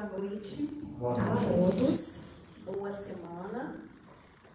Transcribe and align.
Boa 0.00 0.18
noite 0.18 0.62
Boa 0.98 1.12
a 1.12 1.36
todos. 1.36 2.24
Boa 2.64 2.90
semana. 2.90 3.76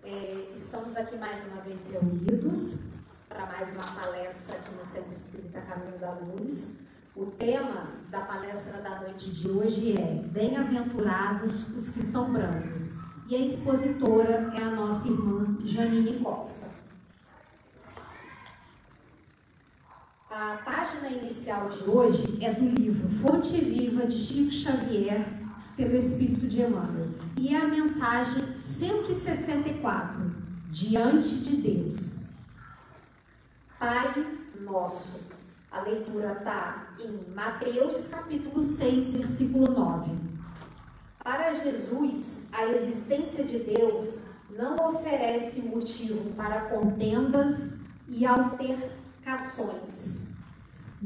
É, 0.04 0.50
estamos 0.56 0.96
aqui 0.98 1.18
mais 1.18 1.46
uma 1.52 1.62
vez 1.62 1.92
reunidos 1.94 2.86
para 3.30 3.46
mais 3.46 3.76
uma 3.76 3.84
palestra 3.84 4.58
aqui 4.58 4.74
no 4.74 4.84
Centro 4.84 5.14
Espírita 5.14 5.62
Caminho 5.62 6.00
da 6.00 6.14
Luz. 6.14 6.80
O 7.16 7.28
tema 7.28 7.92
da 8.10 8.22
palestra 8.22 8.82
da 8.82 9.02
noite 9.02 9.36
de 9.36 9.48
hoje 9.48 9.96
é 9.96 10.24
Bem-aventurados 10.32 11.76
os 11.78 11.90
que 11.90 12.02
são 12.02 12.34
brancos. 12.34 13.02
E 13.30 13.36
a 13.36 13.40
expositora 13.40 14.52
é 14.56 14.64
a 14.64 14.72
nossa 14.72 15.08
irmã 15.08 15.60
Janine 15.64 16.24
Costa. 16.24 16.85
A 20.38 20.58
página 20.66 21.12
inicial 21.12 21.70
de 21.70 21.90
hoje 21.90 22.44
é 22.44 22.54
do 22.54 22.66
livro 22.66 23.08
Fonte 23.22 23.58
Viva 23.58 24.06
de 24.06 24.20
Chico 24.20 24.52
Xavier, 24.52 25.26
pelo 25.78 25.96
Espírito 25.96 26.46
de 26.46 26.62
Emmanuel. 26.62 27.08
E 27.38 27.56
é 27.56 27.62
a 27.62 27.68
mensagem 27.70 28.44
164, 28.44 30.36
Diante 30.70 31.40
de 31.40 31.62
Deus. 31.62 32.32
Pai 33.80 34.28
Nosso. 34.60 35.30
A 35.72 35.80
leitura 35.80 36.34
está 36.34 36.90
em 37.00 37.34
Mateus 37.34 38.10
capítulo 38.10 38.62
6, 38.62 39.14
versículo 39.14 39.72
9. 39.72 40.12
Para 41.24 41.54
Jesus, 41.54 42.50
a 42.52 42.66
existência 42.66 43.46
de 43.46 43.60
Deus 43.60 44.32
não 44.50 44.76
oferece 44.90 45.70
motivo 45.70 46.32
para 46.32 46.66
contendas 46.66 47.86
e 48.10 48.26
altercações 48.26 50.25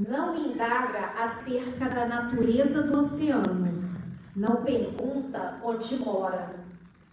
não 0.08 0.38
indaga 0.38 1.22
acerca 1.22 1.90
da 1.90 2.06
natureza 2.06 2.84
do 2.84 3.00
oceano, 3.00 4.00
não 4.34 4.64
pergunta 4.64 5.60
onde 5.62 5.98
mora. 5.98 6.56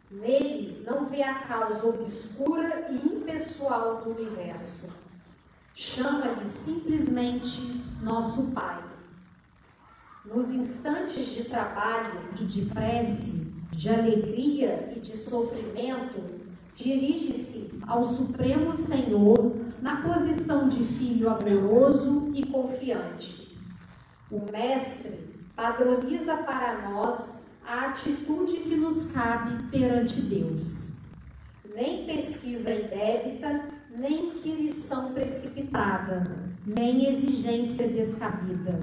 Nele 0.09 0.85
não 0.87 1.05
vê 1.05 1.21
a 1.25 1.41
causa 1.41 1.85
obscura 1.85 2.87
e 2.89 2.95
impessoal 2.95 4.03
do 4.03 4.11
universo. 4.11 4.93
Chama-lhe 5.75 6.47
simplesmente 6.47 7.83
nosso 8.03 8.53
Pai. 8.53 8.81
Nos 10.25 10.51
instantes 10.51 11.35
de 11.35 11.45
trabalho 11.45 12.21
e 12.41 12.45
de 12.45 12.67
prece, 12.67 13.61
de 13.73 13.89
alegria 13.89 14.93
e 14.95 15.01
de 15.01 15.17
sofrimento, 15.17 16.36
dirige-se 16.77 17.81
ao 17.87 18.05
Supremo 18.05 18.75
Senhor 18.75 19.57
na 19.81 20.03
posição 20.03 20.69
de 20.69 20.85
filho 20.85 21.31
amoroso 21.31 22.31
e 22.35 22.45
confiante. 22.47 23.59
O 24.31 24.41
Mestre 24.53 25.35
padroniza 25.57 26.37
para 26.43 26.91
nós 26.91 27.57
a 27.67 27.87
atitude 27.87 28.59
que 28.59 28.77
nos 28.77 29.11
cabe 29.11 29.65
perante 29.71 30.21
Deus. 30.21 30.99
Nem 31.75 32.05
pesquisa 32.07 32.73
indébita, 32.73 33.69
nem 33.97 34.29
inquirição 34.29 35.15
precipitada, 35.15 36.47
nem 36.65 37.09
exigência 37.09 37.89
descabida, 37.89 38.81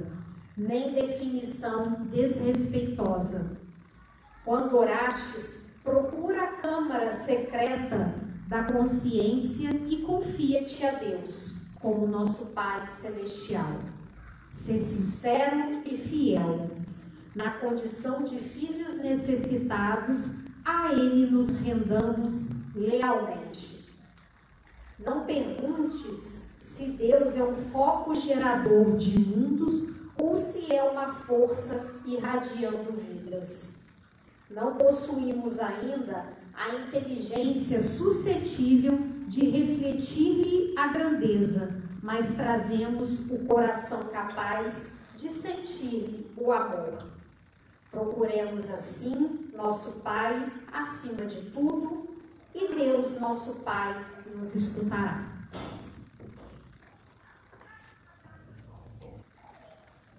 nem 0.58 0.94
definição 0.94 2.06
desrespeitosa. 2.12 3.58
Quando 4.44 4.78
orastes, 4.78 5.62
procura 5.84 6.44
a 6.44 6.54
câmara 6.54 7.12
secreta 7.12 8.16
da 8.48 8.64
consciência 8.64 9.70
e 9.90 10.02
confia-te 10.04 10.86
a 10.86 10.92
Deus 10.92 11.56
como 11.76 12.08
nosso 12.08 12.54
Pai 12.54 12.88
Celestial. 12.88 13.80
Ser 14.50 14.80
sincero 14.80 15.82
e 15.86 15.98
fiel. 15.98 16.72
Na 17.36 17.52
condição 17.52 18.24
de 18.24 18.38
filhos 18.38 19.04
necessitados, 19.04 20.46
a 20.64 20.94
Ele 20.94 21.30
nos 21.30 21.58
rendamos 21.58 22.74
lealmente. 22.76 23.92
Não 25.00 25.26
perguntes 25.26 26.56
se 26.60 26.98
Deus 26.98 27.36
é 27.36 27.44
um 27.44 27.56
foco 27.56 28.16
gerador 28.16 28.96
de 28.96 29.20
mundos 29.20 29.96
ou 30.18 30.38
se 30.38 30.72
é 30.72 30.84
uma 30.84 31.12
força 31.12 32.00
irradiando 32.06 32.94
vidas. 32.94 33.83
Não 34.53 34.75
possuímos 34.75 35.59
ainda 35.59 36.31
a 36.53 36.75
inteligência 36.75 37.81
suscetível 37.81 39.00
de 39.28 39.50
refletir-lhe 39.50 40.75
a 40.78 40.90
grandeza, 40.90 41.81
mas 42.03 42.36
trazemos 42.36 43.31
o 43.31 43.46
coração 43.46 44.09
capaz 44.09 45.00
de 45.18 45.28
sentir 45.28 46.31
o 46.38 46.52
amor. 46.52 47.00
Procuremos 47.90 48.69
assim 48.69 49.50
nosso 49.56 50.02
Pai 50.02 50.52
acima 50.72 51.25
de 51.25 51.50
tudo 51.50 52.16
e 52.53 52.75
Deus, 52.75 53.19
nosso 53.19 53.63
Pai, 53.63 54.06
nos 54.36 54.53
escutará. 54.53 55.31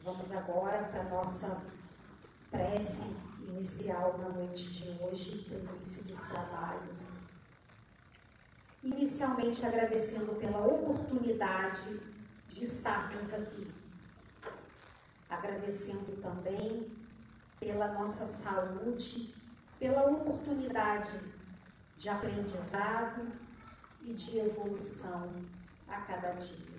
Vamos 0.03 0.33
agora 0.33 0.89
para 0.91 1.03
a 1.03 1.09
nossa 1.09 1.67
prece 2.51 3.24
inicial 3.65 4.19
na 4.19 4.29
noite 4.29 4.75
de 4.75 5.03
hoje, 5.03 5.39
para 5.49 5.57
o 5.57 5.77
início 5.77 6.05
dos 6.05 6.21
trabalhos. 6.25 7.29
Inicialmente 8.83 9.65
agradecendo 9.65 10.35
pela 10.35 10.67
oportunidade 10.67 11.99
de 12.47 12.65
estarmos 12.65 13.33
aqui. 13.33 13.73
Agradecendo 15.31 16.21
também 16.21 16.93
pela 17.59 17.95
nossa 17.95 18.27
saúde, 18.27 19.35
pela 19.79 20.11
oportunidade 20.11 21.19
de 21.97 22.09
aprendizado 22.11 23.33
e 24.03 24.13
de 24.13 24.41
evolução 24.41 25.43
a 25.89 26.03
cada 26.03 26.33
dia. 26.33 26.75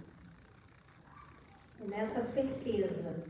Nessa 1.79 2.21
certeza 2.21 3.25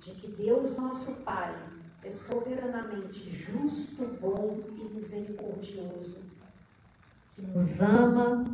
de 0.00 0.10
que 0.16 0.26
Deus, 0.26 0.76
nosso 0.76 1.22
Pai, 1.22 1.67
é 2.02 2.10
soberanamente 2.10 3.30
justo, 3.30 4.18
bom 4.20 4.60
e 4.76 4.94
misericordioso, 4.94 6.22
que 7.32 7.42
nos 7.42 7.80
ama, 7.80 8.44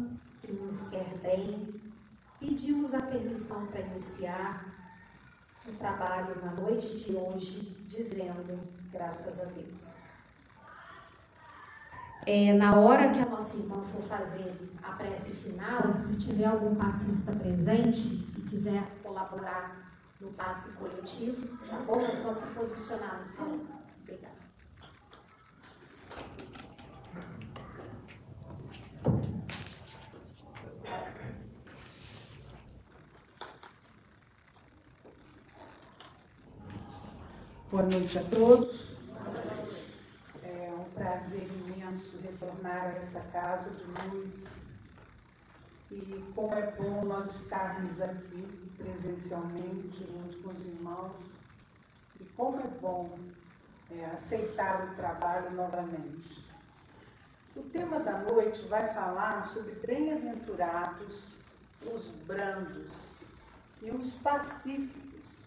que 0.40 0.52
nos 0.52 0.90
quer 0.90 1.18
bem. 1.18 1.80
Pedimos 2.40 2.94
a 2.94 3.02
permissão 3.02 3.66
para 3.68 3.80
iniciar 3.80 4.74
o 5.66 5.72
trabalho 5.72 6.44
na 6.44 6.52
noite 6.52 7.04
de 7.04 7.16
hoje, 7.16 7.84
dizendo 7.88 8.60
graças 8.92 9.40
a 9.40 9.52
Deus. 9.52 10.14
É, 12.26 12.54
na 12.54 12.78
hora 12.78 13.10
que 13.10 13.20
a 13.20 13.26
nossa 13.26 13.58
irmã 13.58 13.82
for 13.82 14.02
fazer 14.02 14.54
a 14.82 14.92
prece 14.92 15.32
final, 15.32 15.96
se 15.98 16.20
tiver 16.20 16.46
algum 16.46 16.74
passista 16.74 17.32
presente 17.32 18.32
e 18.38 18.42
quiser 18.48 18.82
colaborar 19.02 19.83
no 20.24 20.32
passe 20.32 20.72
coletivo, 20.78 21.58
tá 21.68 21.76
bom? 21.80 22.00
É 22.00 22.14
só 22.14 22.32
se 22.32 22.54
posicionar 22.54 23.18
no 23.18 23.24
salão. 23.24 23.66
Obrigada. 24.02 24.34
Boa 37.70 37.82
noite 37.82 38.18
a 38.18 38.24
todos. 38.24 38.94
É 40.42 40.72
um 40.72 40.84
prazer 40.94 41.46
imenso 41.66 42.18
retornar 42.22 42.84
a 42.84 42.98
essa 42.98 43.20
casa 43.32 43.70
de 43.70 43.84
luz. 44.08 44.63
E 45.94 46.32
como 46.34 46.52
é 46.52 46.72
bom 46.72 47.04
nós 47.04 47.42
estarmos 47.42 48.00
aqui 48.00 48.42
presencialmente, 48.76 50.04
junto 50.04 50.42
com 50.42 50.50
os 50.50 50.66
irmãos. 50.66 51.38
E 52.20 52.24
como 52.36 52.58
é 52.58 52.66
bom 52.80 53.16
é, 53.92 54.06
aceitar 54.06 54.88
o 54.88 54.96
trabalho 54.96 55.52
novamente. 55.52 56.44
O 57.54 57.62
tema 57.62 58.00
da 58.00 58.18
noite 58.22 58.62
vai 58.62 58.92
falar 58.92 59.46
sobre 59.46 59.74
bem-aventurados 59.86 61.44
os 61.82 62.08
brandos 62.26 63.28
e 63.80 63.92
os 63.92 64.14
pacíficos. 64.14 65.46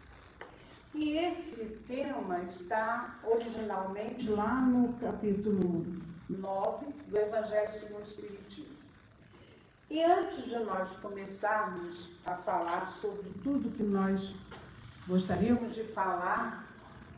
E 0.94 1.18
esse 1.18 1.80
tema 1.90 2.40
está 2.44 3.20
originalmente 3.26 4.30
lá 4.30 4.62
no 4.62 4.94
capítulo 4.94 5.86
9 6.30 6.86
do 7.08 7.18
Evangelho 7.18 7.74
segundo 7.74 8.00
o 8.00 8.04
Espiritismo. 8.04 8.77
E 9.90 10.04
antes 10.04 10.46
de 10.46 10.60
nós 10.60 10.96
começarmos 10.98 12.12
a 12.26 12.36
falar 12.36 12.86
sobre 12.86 13.30
tudo 13.42 13.76
que 13.76 13.84
nós 13.84 14.34
gostaríamos 15.08 15.74
de 15.74 15.84
falar, 15.84 16.68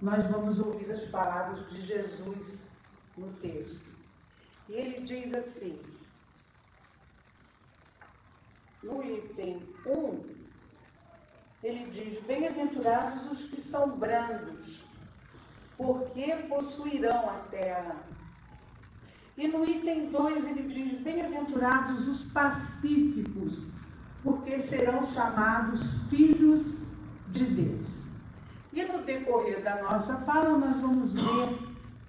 nós 0.02 0.26
vamos 0.28 0.60
ouvir 0.60 0.92
as 0.92 1.06
palavras 1.06 1.68
de 1.70 1.86
Jesus 1.86 2.70
no 3.18 3.32
texto. 3.34 3.90
E 4.68 4.74
ele 4.74 5.02
diz 5.02 5.34
assim, 5.34 5.82
no 8.84 9.04
item 9.04 9.62
1, 9.86 10.40
ele 11.64 11.90
diz: 11.90 12.24
Bem-aventurados 12.24 13.30
os 13.30 13.50
que 13.50 13.60
são 13.60 13.98
brandos, 13.98 14.86
porque 15.76 16.36
possuirão 16.48 17.30
a 17.30 17.40
terra. 17.50 17.98
E 19.40 19.48
no 19.48 19.64
item 19.64 20.10
2 20.12 20.48
ele 20.48 20.64
diz: 20.64 21.00
Bem-aventurados 21.00 22.10
os 22.10 22.24
pacíficos, 22.26 23.68
porque 24.22 24.60
serão 24.60 25.06
chamados 25.06 26.10
filhos 26.10 26.88
de 27.30 27.46
Deus. 27.46 28.08
E 28.74 28.84
no 28.84 29.02
decorrer 29.02 29.64
da 29.64 29.82
nossa 29.82 30.18
fala, 30.18 30.58
nós 30.58 30.76
vamos 30.82 31.14
ver 31.14 31.58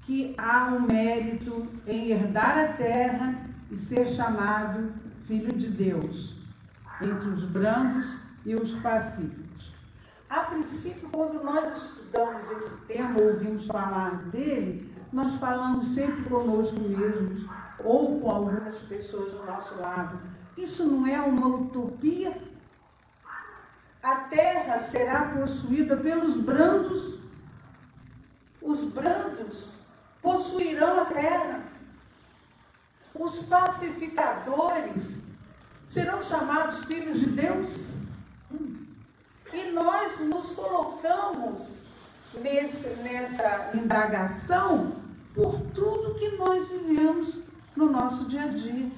que 0.03 0.35
há 0.37 0.73
um 0.73 0.81
mérito 0.81 1.69
em 1.87 2.11
herdar 2.11 2.59
a 2.59 2.73
terra 2.73 3.49
e 3.71 3.77
ser 3.77 4.09
chamado 4.09 4.93
filho 5.23 5.53
de 5.53 5.69
Deus, 5.69 6.35
entre 7.00 7.29
os 7.29 7.44
brandos 7.44 8.23
e 8.44 8.56
os 8.56 8.73
pacíficos. 8.81 9.73
A 10.29 10.41
princípio, 10.41 11.09
quando 11.11 11.44
nós 11.44 11.77
estudamos 11.77 12.50
esse 12.50 12.77
tema, 12.87 13.21
ouvimos 13.21 13.69
falar 13.69 14.17
dele, 14.31 14.90
nós 15.12 15.35
falamos 15.37 15.89
sempre 15.89 16.23
conosco 16.25 16.79
mesmos 16.81 17.49
ou 17.83 18.21
com 18.21 18.31
algumas 18.31 18.79
pessoas 18.81 19.33
do 19.33 19.45
nosso 19.45 19.81
lado. 19.81 20.21
Isso 20.57 20.85
não 20.85 21.07
é 21.07 21.21
uma 21.21 21.49
utopia? 21.49 22.41
A 24.03 24.17
terra 24.17 24.79
será 24.79 25.29
possuída 25.35 25.97
pelos 25.97 26.37
brandos. 26.37 27.21
Os 28.62 28.85
brandos 28.93 29.73
possuirão 30.23 31.03
a 31.03 31.05
terra. 31.07 31.65
Os 33.15 33.43
pacificadores 33.45 35.23
serão 35.87 36.23
chamados 36.23 36.85
filhos 36.85 37.19
de 37.19 37.27
Deus. 37.27 37.91
E 39.53 39.73
nós 39.73 40.21
nos 40.21 40.51
colocamos 40.51 41.87
nesse, 42.41 42.91
nessa 43.03 43.73
indagação 43.75 45.00
por 45.35 45.61
tudo 45.75 46.19
que 46.19 46.37
nós 46.37 46.69
vivemos 46.69 47.41
no 47.77 47.91
nosso 47.91 48.27
dia 48.27 48.44
a 48.44 48.49
dia. 48.49 48.91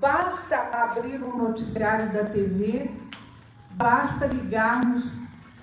Basta 0.00 0.56
abrir 0.56 1.22
o 1.22 1.34
um 1.34 1.38
noticiário 1.38 2.12
da 2.12 2.24
TV, 2.24 2.90
basta 3.72 4.26
ligarmos 4.26 5.12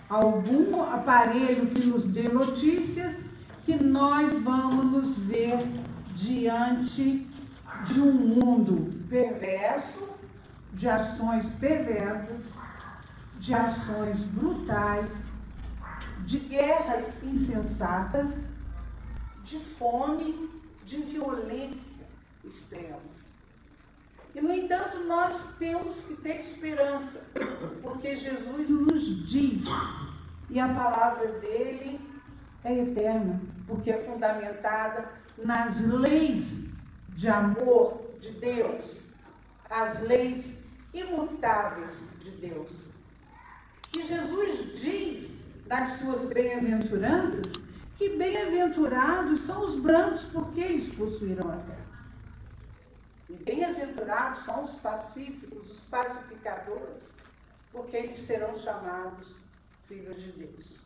algum 0.09 0.81
aparelho 0.81 1.67
que 1.67 1.85
nos 1.87 2.07
dê 2.07 2.27
notícias, 2.29 3.25
que 3.65 3.75
nós 3.75 4.41
vamos 4.41 4.91
nos 4.91 5.17
ver 5.17 5.57
diante 6.15 7.27
de 7.85 7.99
um 7.99 8.13
mundo 8.13 8.89
perverso, 9.09 10.07
de 10.73 10.89
ações 10.89 11.47
perversas, 11.59 12.45
de 13.39 13.53
ações 13.53 14.21
brutais, 14.21 15.27
de 16.25 16.39
guerras 16.39 17.23
insensatas, 17.23 18.52
de 19.43 19.59
fome, 19.59 20.49
de 20.85 20.97
violência 20.97 22.07
extrema. 22.43 22.99
E, 24.33 24.41
no 24.41 24.51
entanto, 24.51 24.99
nós 25.01 25.57
temos 25.59 26.07
que 26.07 26.15
ter 26.21 26.41
esperança, 26.41 27.27
porque 27.81 28.17
Jesus 28.17 28.69
nos 28.69 29.27
diz, 29.27 29.65
e 30.49 30.59
a 30.59 30.73
palavra 30.73 31.27
dele 31.39 31.99
é 32.63 32.79
eterna, 32.79 33.39
porque 33.67 33.91
é 33.91 33.97
fundamentada 33.97 35.07
nas 35.37 35.81
leis 35.81 36.69
de 37.09 37.29
amor 37.29 38.01
de 38.19 38.31
Deus, 38.31 39.09
as 39.69 40.01
leis 40.01 40.63
imutáveis 40.93 42.09
de 42.23 42.31
Deus. 42.31 42.85
E 43.95 44.01
Jesus 44.01 44.79
diz 44.79 45.61
nas 45.67 45.93
suas 45.93 46.25
bem-aventuranças 46.25 47.52
que 48.03 48.17
bem-aventurados 48.17 49.41
são 49.41 49.63
os 49.63 49.79
brancos, 49.79 50.23
porque 50.23 50.59
eles 50.59 50.93
possuirão 50.93 51.49
a 51.49 51.55
terra. 51.55 51.83
E 53.29 53.33
bem-aventurados 53.33 54.39
são 54.39 54.65
os 54.65 54.71
pacíficos, 54.71 55.71
os 55.71 55.79
pacificadores, 55.89 57.03
porque 57.71 57.95
eles 57.95 58.19
serão 58.19 58.57
chamados 58.59 59.37
filhos 59.83 60.21
de 60.21 60.33
Deus. 60.33 60.81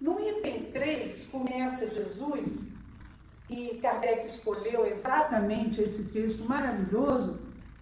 No 0.00 0.20
item 0.20 0.70
3, 0.70 1.26
começa 1.26 1.90
Jesus, 1.90 2.68
e 3.48 3.80
Kardec 3.82 4.26
escolheu 4.26 4.86
exatamente 4.86 5.82
esse 5.82 6.04
texto 6.04 6.44
maravilhoso, 6.44 7.40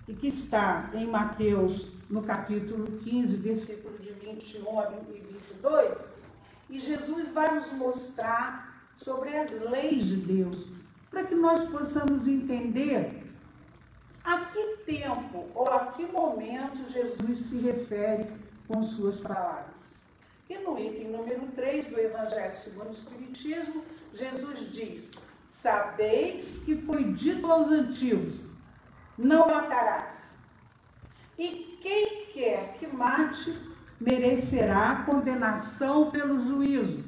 e 0.09 0.15
que 0.15 0.29
está 0.29 0.91
em 0.95 1.07
Mateus, 1.07 1.89
no 2.09 2.23
capítulo 2.23 2.99
15, 3.01 3.37
versículo 3.37 3.99
de 3.99 4.11
21 4.13 4.65
e 5.15 5.21
22, 5.21 6.18
e 6.69 6.79
Jesus 6.79 7.33
vai 7.33 7.55
nos 7.55 7.73
mostrar 7.73 8.83
sobre 8.97 9.37
as 9.37 9.61
leis 9.61 10.05
de 10.05 10.17
Deus, 10.17 10.69
para 11.11 11.25
que 11.25 11.35
nós 11.35 11.69
possamos 11.71 12.29
entender 12.29 13.25
a 14.25 14.45
que 14.47 14.77
tempo 14.85 15.49
ou 15.55 15.69
a 15.69 15.87
que 15.87 16.05
momento 16.05 16.91
Jesus 16.91 17.39
se 17.39 17.59
refere 17.61 18.27
com 18.67 18.83
suas 18.83 19.19
palavras. 19.21 19.75
E 20.51 20.59
no 20.59 20.79
item 20.79 21.11
número 21.11 21.47
3 21.55 21.87
do 21.89 21.99
Evangelho 21.99 22.57
segundo 22.57 22.89
o 22.89 22.93
Espiritismo, 22.93 23.85
Jesus 24.15 24.73
diz: 24.73 25.13
Sabeis 25.45 26.65
que 26.65 26.77
foi 26.77 27.05
dito 27.13 27.51
aos 27.51 27.69
antigos: 27.69 28.47
não 29.17 29.49
matarás. 29.49 30.39
E 31.39 31.79
quem 31.81 32.27
quer 32.33 32.75
que 32.75 32.87
mate 32.87 33.53
merecerá 34.01 35.05
condenação 35.05 36.11
pelo 36.11 36.41
juízo, 36.41 37.05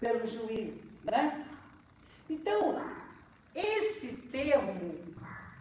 pelos 0.00 0.32
juízes, 0.32 1.00
né? 1.04 1.44
Então, 2.28 2.80
esse 3.54 4.28
termo, 4.28 4.94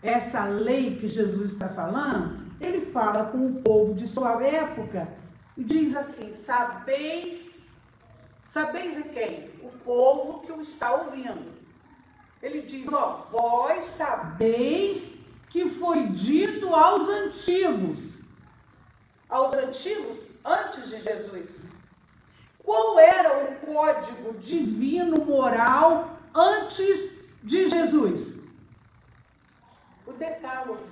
essa 0.01 0.46
lei 0.46 0.98
que 0.98 1.10
Jesus 1.10 1.53
está 1.53 1.68
falando, 1.68 2.42
ele 2.60 2.86
fala 2.86 3.25
com 3.25 3.46
o 3.46 3.62
povo 3.62 3.94
de 3.94 4.08
sua 4.08 4.42
época 4.42 5.08
e 5.58 5.63
diz 5.63 5.96
assim: 5.96 6.34
sabeis, 6.34 7.77
sabeis 8.48 9.03
de 9.03 9.10
quem? 9.10 9.50
O 9.62 9.70
povo 9.84 10.39
que 10.42 10.51
o 10.51 10.62
está 10.62 10.94
ouvindo. 10.94 11.51
Ele 12.42 12.62
diz: 12.62 12.92
ó, 12.92 13.27
vós 13.30 13.86
sabeis 13.86 15.24
que 15.50 15.70
foi 15.70 16.08
dito 16.08 16.74
aos 16.74 17.08
antigos 17.10 18.23
aos 19.33 19.51
antigos 19.53 20.29
antes 20.45 20.89
de 20.89 21.01
Jesus. 21.01 21.61
Qual 22.63 22.99
era 22.99 23.45
o 23.45 23.55
código 23.65 24.37
divino 24.37 25.25
moral 25.25 26.19
antes 26.35 27.25
de 27.41 27.67
Jesus? 27.67 28.43
O 30.05 30.13
Decálogo, 30.13 30.83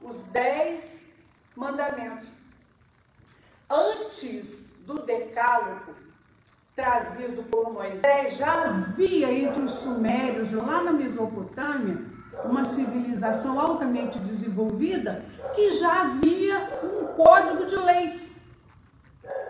os 0.00 0.24
dez 0.32 1.16
mandamentos. 1.54 2.30
Antes 3.68 4.72
do 4.86 5.00
Decálogo, 5.00 5.94
trazido 6.74 7.42
por 7.42 7.70
Moisés, 7.70 8.38
já 8.38 8.64
havia 8.64 9.30
entre 9.30 9.62
os 9.62 9.72
sumérios, 9.72 10.52
lá 10.52 10.82
na 10.82 10.92
Mesopotâmia, 10.92 12.02
uma 12.44 12.64
civilização 12.64 13.60
altamente 13.60 14.18
desenvolvida 14.20 15.24
que 15.54 15.72
já 15.72 16.02
havia 16.02 16.80
um 16.82 16.95
código 17.16 17.66
de 17.66 17.76
leis, 17.76 18.42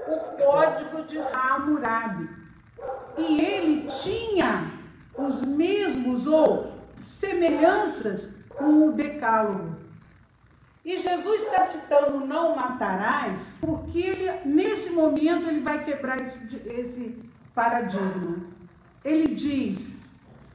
o 0.07 0.17
código 0.43 1.03
de 1.03 1.19
Hammurabi. 1.19 2.29
E 3.19 3.41
ele 3.41 3.89
tinha 4.03 4.71
os 5.17 5.43
mesmos 5.43 6.27
ou 6.27 6.73
semelhanças 6.95 8.37
com 8.51 8.89
o 8.89 8.93
decálogo. 8.93 9.77
E 10.85 10.99
Jesus 10.99 11.43
está 11.43 11.65
citando 11.65 12.25
não 12.25 12.55
matarás, 12.55 13.55
porque 13.61 13.99
ele, 13.99 14.31
nesse 14.45 14.91
momento 14.91 15.49
ele 15.49 15.61
vai 15.61 15.85
quebrar 15.85 16.21
esse, 16.21 16.63
esse 16.65 17.19
paradigma. 17.53 18.37
Ele 19.05 19.35
diz: 19.35 20.05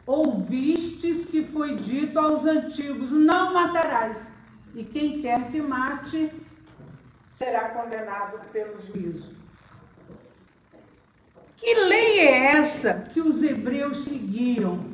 Ouvistes 0.05 1.25
que 1.25 1.43
foi 1.43 1.75
dito 1.75 2.17
aos 2.17 2.45
antigos: 2.45 3.11
Não 3.11 3.53
matarás. 3.53 4.35
E 4.73 4.85
quem 4.85 5.21
quer 5.21 5.51
que 5.51 5.61
mate 5.61 6.31
será 7.41 7.69
condenado 7.69 8.39
pelo 8.51 8.79
juízo. 8.79 9.33
Que 11.57 11.73
lei 11.73 12.19
é 12.19 12.57
essa 12.57 13.09
que 13.11 13.19
os 13.19 13.41
hebreus 13.41 14.05
seguiam? 14.05 14.91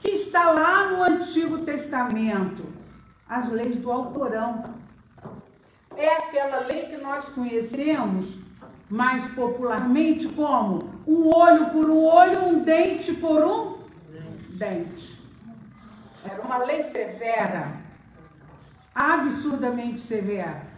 Que 0.00 0.10
está 0.10 0.50
lá 0.50 0.90
no 0.90 1.02
Antigo 1.04 1.58
Testamento? 1.58 2.66
As 3.28 3.50
leis 3.50 3.76
do 3.76 3.92
Alcorão. 3.92 4.74
É 5.96 6.08
aquela 6.16 6.66
lei 6.66 6.86
que 6.86 6.96
nós 6.96 7.28
conhecemos 7.28 8.34
mais 8.90 9.24
popularmente 9.32 10.26
como 10.30 10.90
um 11.06 11.28
olho 11.28 11.70
por 11.70 11.88
um 11.88 12.04
olho, 12.04 12.46
um 12.46 12.64
dente 12.64 13.12
por 13.14 13.44
um 13.44 13.78
dente. 14.50 15.20
Era 16.24 16.42
uma 16.42 16.58
lei 16.58 16.82
severa, 16.82 17.76
absurdamente 18.92 20.00
severa. 20.00 20.75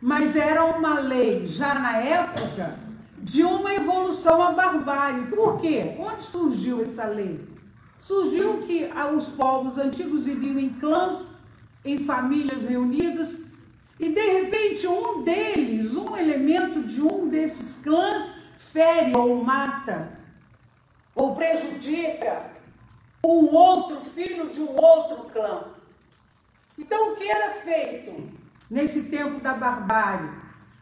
Mas 0.00 0.34
era 0.34 0.64
uma 0.64 0.98
lei, 0.98 1.46
já 1.46 1.74
na 1.74 1.98
época, 1.98 2.78
de 3.18 3.42
uma 3.42 3.74
evolução 3.74 4.42
à 4.42 4.52
barbárie. 4.52 5.26
Por 5.26 5.60
quê? 5.60 5.94
Onde 5.98 6.24
surgiu 6.24 6.82
essa 6.82 7.04
lei? 7.04 7.40
Surgiu 7.98 8.58
que 8.60 8.90
os 9.14 9.26
povos 9.26 9.76
antigos 9.76 10.24
viviam 10.24 10.58
em 10.58 10.70
clãs, 10.70 11.26
em 11.84 11.98
famílias 11.98 12.64
reunidas, 12.64 13.44
e 13.98 14.08
de 14.08 14.20
repente 14.20 14.86
um 14.86 15.22
deles, 15.22 15.94
um 15.94 16.16
elemento 16.16 16.80
de 16.82 17.02
um 17.02 17.28
desses 17.28 17.82
clãs, 17.82 18.36
fere 18.56 19.14
ou 19.14 19.44
mata, 19.44 20.18
ou 21.14 21.36
prejudica 21.36 22.50
um 23.22 23.54
outro 23.54 24.00
filho 24.00 24.48
de 24.48 24.62
um 24.62 24.74
outro 24.80 25.26
clã. 25.30 25.64
Então 26.78 27.12
o 27.12 27.16
que 27.16 27.30
era 27.30 27.52
feito 27.52 28.39
nesse 28.70 29.10
tempo 29.10 29.40
da 29.40 29.54
barbárie? 29.54 30.30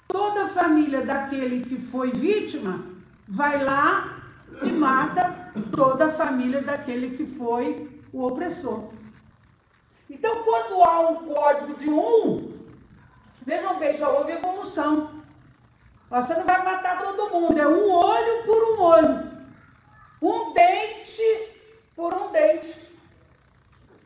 Toda 0.06 0.44
a 0.44 0.48
família 0.48 1.04
daquele 1.04 1.62
que 1.62 1.80
foi 1.80 2.12
vítima 2.12 2.84
vai 3.26 3.62
lá 3.62 4.22
e 4.62 4.70
mata 4.72 5.52
toda 5.74 6.06
a 6.06 6.12
família 6.12 6.62
daquele 6.62 7.16
que 7.16 7.26
foi 7.26 8.00
o 8.12 8.26
opressor. 8.26 8.92
Então, 10.10 10.42
quando 10.42 10.82
há 10.82 11.10
um 11.10 11.16
código 11.26 11.74
de 11.74 11.90
um, 11.90 12.58
vejam 13.44 13.78
bem, 13.78 13.96
já 13.96 14.08
houve 14.08 14.32
evolução. 14.32 15.18
Você 16.10 16.34
não 16.34 16.44
vai 16.44 16.64
matar 16.64 17.02
todo 17.02 17.30
mundo, 17.30 17.58
é 17.58 17.68
um 17.68 17.90
olho 17.90 18.42
por 18.44 18.72
um 18.72 18.80
olho, 18.80 19.30
um 20.22 20.54
dente 20.54 21.50
por 21.94 22.14
um 22.14 22.32
dente. 22.32 22.74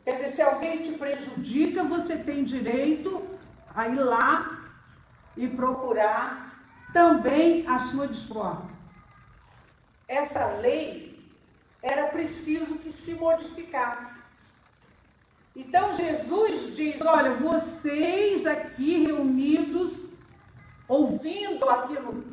Quer 0.03 0.15
dizer, 0.15 0.29
se 0.29 0.41
alguém 0.41 0.79
te 0.79 0.91
prejudica, 0.97 1.85
você 1.85 2.17
tem 2.17 2.43
direito 2.43 3.32
a 3.75 3.87
ir 3.87 3.99
lá 3.99 4.59
e 5.35 5.47
procurar 5.47 6.53
também 6.93 7.67
a 7.67 7.79
sua 7.79 8.07
desforma. 8.07 8.69
Essa 10.07 10.57
lei 10.57 11.13
era 11.81 12.07
preciso 12.07 12.77
que 12.77 12.89
se 12.89 13.15
modificasse. 13.15 14.23
Então 15.55 15.95
Jesus 15.95 16.75
diz: 16.75 17.01
Olha, 17.01 17.35
vocês 17.35 18.45
aqui 18.45 19.03
reunidos, 19.03 20.13
ouvindo 20.87 21.69
aquilo 21.69 22.23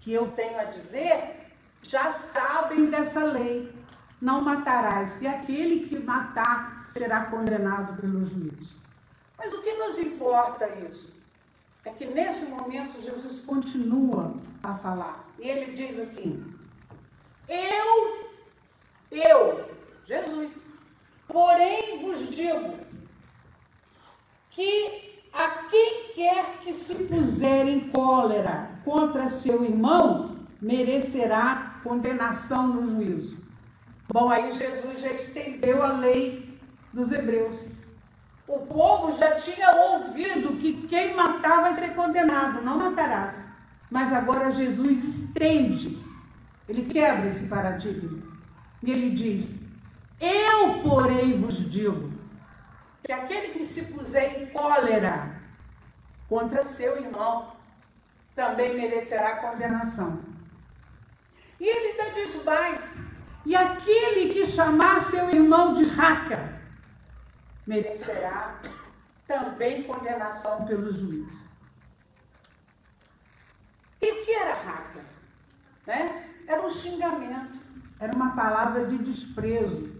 que 0.00 0.12
eu 0.12 0.30
tenho 0.32 0.58
a 0.58 0.64
dizer, 0.64 1.52
já 1.82 2.12
sabem 2.12 2.86
dessa 2.86 3.22
lei. 3.24 3.76
Não 4.20 4.40
matarás, 4.40 5.22
e 5.22 5.28
aquele 5.28 5.86
que 5.86 5.96
matar 5.96 6.88
será 6.90 7.26
condenado 7.26 8.00
pelo 8.00 8.24
juízo. 8.24 8.76
Mas 9.38 9.52
o 9.52 9.62
que 9.62 9.72
nos 9.74 9.98
importa 9.98 10.68
isso? 10.90 11.16
É 11.84 11.90
que 11.90 12.06
nesse 12.06 12.50
momento 12.50 13.00
Jesus 13.00 13.44
continua 13.44 14.34
a 14.62 14.74
falar. 14.74 15.24
E 15.38 15.48
ele 15.48 15.72
diz 15.74 15.98
assim: 15.98 16.52
Eu, 17.48 18.28
eu, 19.10 19.70
Jesus, 20.06 20.66
porém 21.26 22.02
vos 22.02 22.28
digo 22.28 22.78
que 24.50 25.22
a 25.32 25.48
quem 25.70 26.12
quer 26.14 26.58
que 26.58 26.74
se 26.74 27.04
puser 27.04 27.68
em 27.68 27.88
cólera 27.90 28.80
contra 28.84 29.30
seu 29.30 29.64
irmão, 29.64 30.36
merecerá 30.60 31.80
condenação 31.84 32.66
no 32.66 32.86
juízo. 32.86 33.38
Bom, 34.12 34.30
aí 34.30 34.50
Jesus 34.52 35.00
já 35.00 35.10
estendeu 35.10 35.82
a 35.82 35.92
lei 35.92 36.58
dos 36.92 37.12
hebreus. 37.12 37.77
O 38.48 38.60
povo 38.60 39.14
já 39.18 39.32
tinha 39.36 39.70
ouvido 39.70 40.56
que 40.56 40.88
quem 40.88 41.14
matar 41.14 41.60
vai 41.60 41.74
ser 41.74 41.94
condenado, 41.94 42.62
não 42.62 42.78
matarás. 42.78 43.42
Mas 43.90 44.10
agora 44.10 44.50
Jesus 44.50 45.04
estende, 45.04 46.02
ele 46.66 46.86
quebra 46.86 47.28
esse 47.28 47.46
paradigma. 47.46 48.22
E 48.82 48.90
ele 48.90 49.10
diz: 49.10 49.60
Eu, 50.18 50.82
porém, 50.82 51.38
vos 51.38 51.70
digo 51.70 52.10
que 53.04 53.12
aquele 53.12 53.48
que 53.48 53.66
se 53.66 53.92
puser 53.92 54.42
em 54.42 54.46
cólera 54.46 55.38
contra 56.26 56.62
seu 56.62 56.96
irmão 56.96 57.52
também 58.34 58.74
merecerá 58.74 59.36
condenação. 59.36 60.20
E 61.60 61.64
ele 61.68 62.00
ainda 62.00 62.14
diz 62.14 62.44
mais: 62.44 63.08
e 63.44 63.54
aquele 63.54 64.32
que 64.32 64.46
chamar 64.46 65.02
seu 65.02 65.28
irmão 65.30 65.74
de 65.74 65.84
raca 65.84 66.57
merecerá 67.68 68.58
também 69.26 69.82
condenação 69.82 70.64
pelo 70.64 70.90
juiz. 70.90 71.30
E 74.00 74.10
o 74.10 74.24
que 74.24 74.32
era 74.32 74.54
raca? 74.54 75.04
Né? 75.86 76.30
Era 76.46 76.66
um 76.66 76.70
xingamento, 76.70 77.58
era 78.00 78.16
uma 78.16 78.34
palavra 78.34 78.86
de 78.86 78.96
desprezo. 78.96 79.92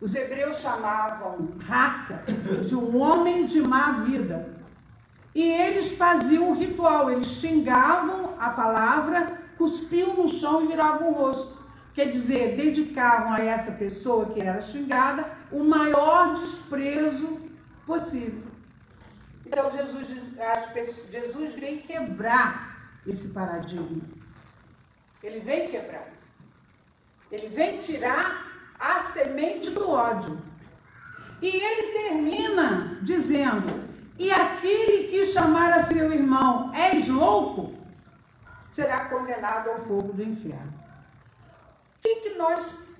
Os 0.00 0.16
hebreus 0.16 0.58
chamavam 0.58 1.56
raca 1.64 2.24
de 2.66 2.74
um 2.74 3.00
homem 3.00 3.46
de 3.46 3.62
má 3.62 3.92
vida. 3.92 4.56
E 5.32 5.42
eles 5.42 5.92
faziam 5.92 6.50
um 6.50 6.54
ritual, 6.54 7.10
eles 7.10 7.28
xingavam 7.28 8.34
a 8.40 8.50
palavra, 8.50 9.38
cuspiam 9.56 10.16
no 10.16 10.28
chão 10.28 10.64
e 10.64 10.66
viravam 10.66 11.10
o 11.10 11.12
rosto. 11.12 11.55
Quer 11.96 12.10
dizer, 12.10 12.56
dedicavam 12.56 13.32
a 13.32 13.40
essa 13.40 13.72
pessoa 13.72 14.26
que 14.26 14.38
era 14.38 14.60
xingada 14.60 15.32
o 15.50 15.64
maior 15.64 16.34
desprezo 16.34 17.40
possível. 17.86 18.42
Então 19.46 19.70
Jesus, 19.70 20.06
pessoas, 20.74 21.10
Jesus 21.10 21.54
vem 21.54 21.78
quebrar 21.78 23.00
esse 23.06 23.28
paradigma. 23.28 24.02
Ele 25.22 25.40
vem 25.40 25.70
quebrar. 25.70 26.06
Ele 27.32 27.48
vem 27.48 27.78
tirar 27.78 28.46
a 28.78 29.00
semente 29.00 29.70
do 29.70 29.88
ódio. 29.88 30.38
E 31.40 31.48
ele 31.48 31.92
termina 31.94 32.98
dizendo: 33.00 33.88
E 34.18 34.30
aquele 34.30 35.08
que 35.08 35.24
chamar 35.24 35.72
a 35.72 35.82
seu 35.82 36.12
irmão, 36.12 36.70
és 36.74 37.08
louco, 37.08 37.74
será 38.70 39.06
condenado 39.06 39.70
ao 39.70 39.78
fogo 39.78 40.12
do 40.12 40.22
inferno. 40.22 40.75
Que, 42.06 42.20
que 42.20 42.38
nós 42.38 42.90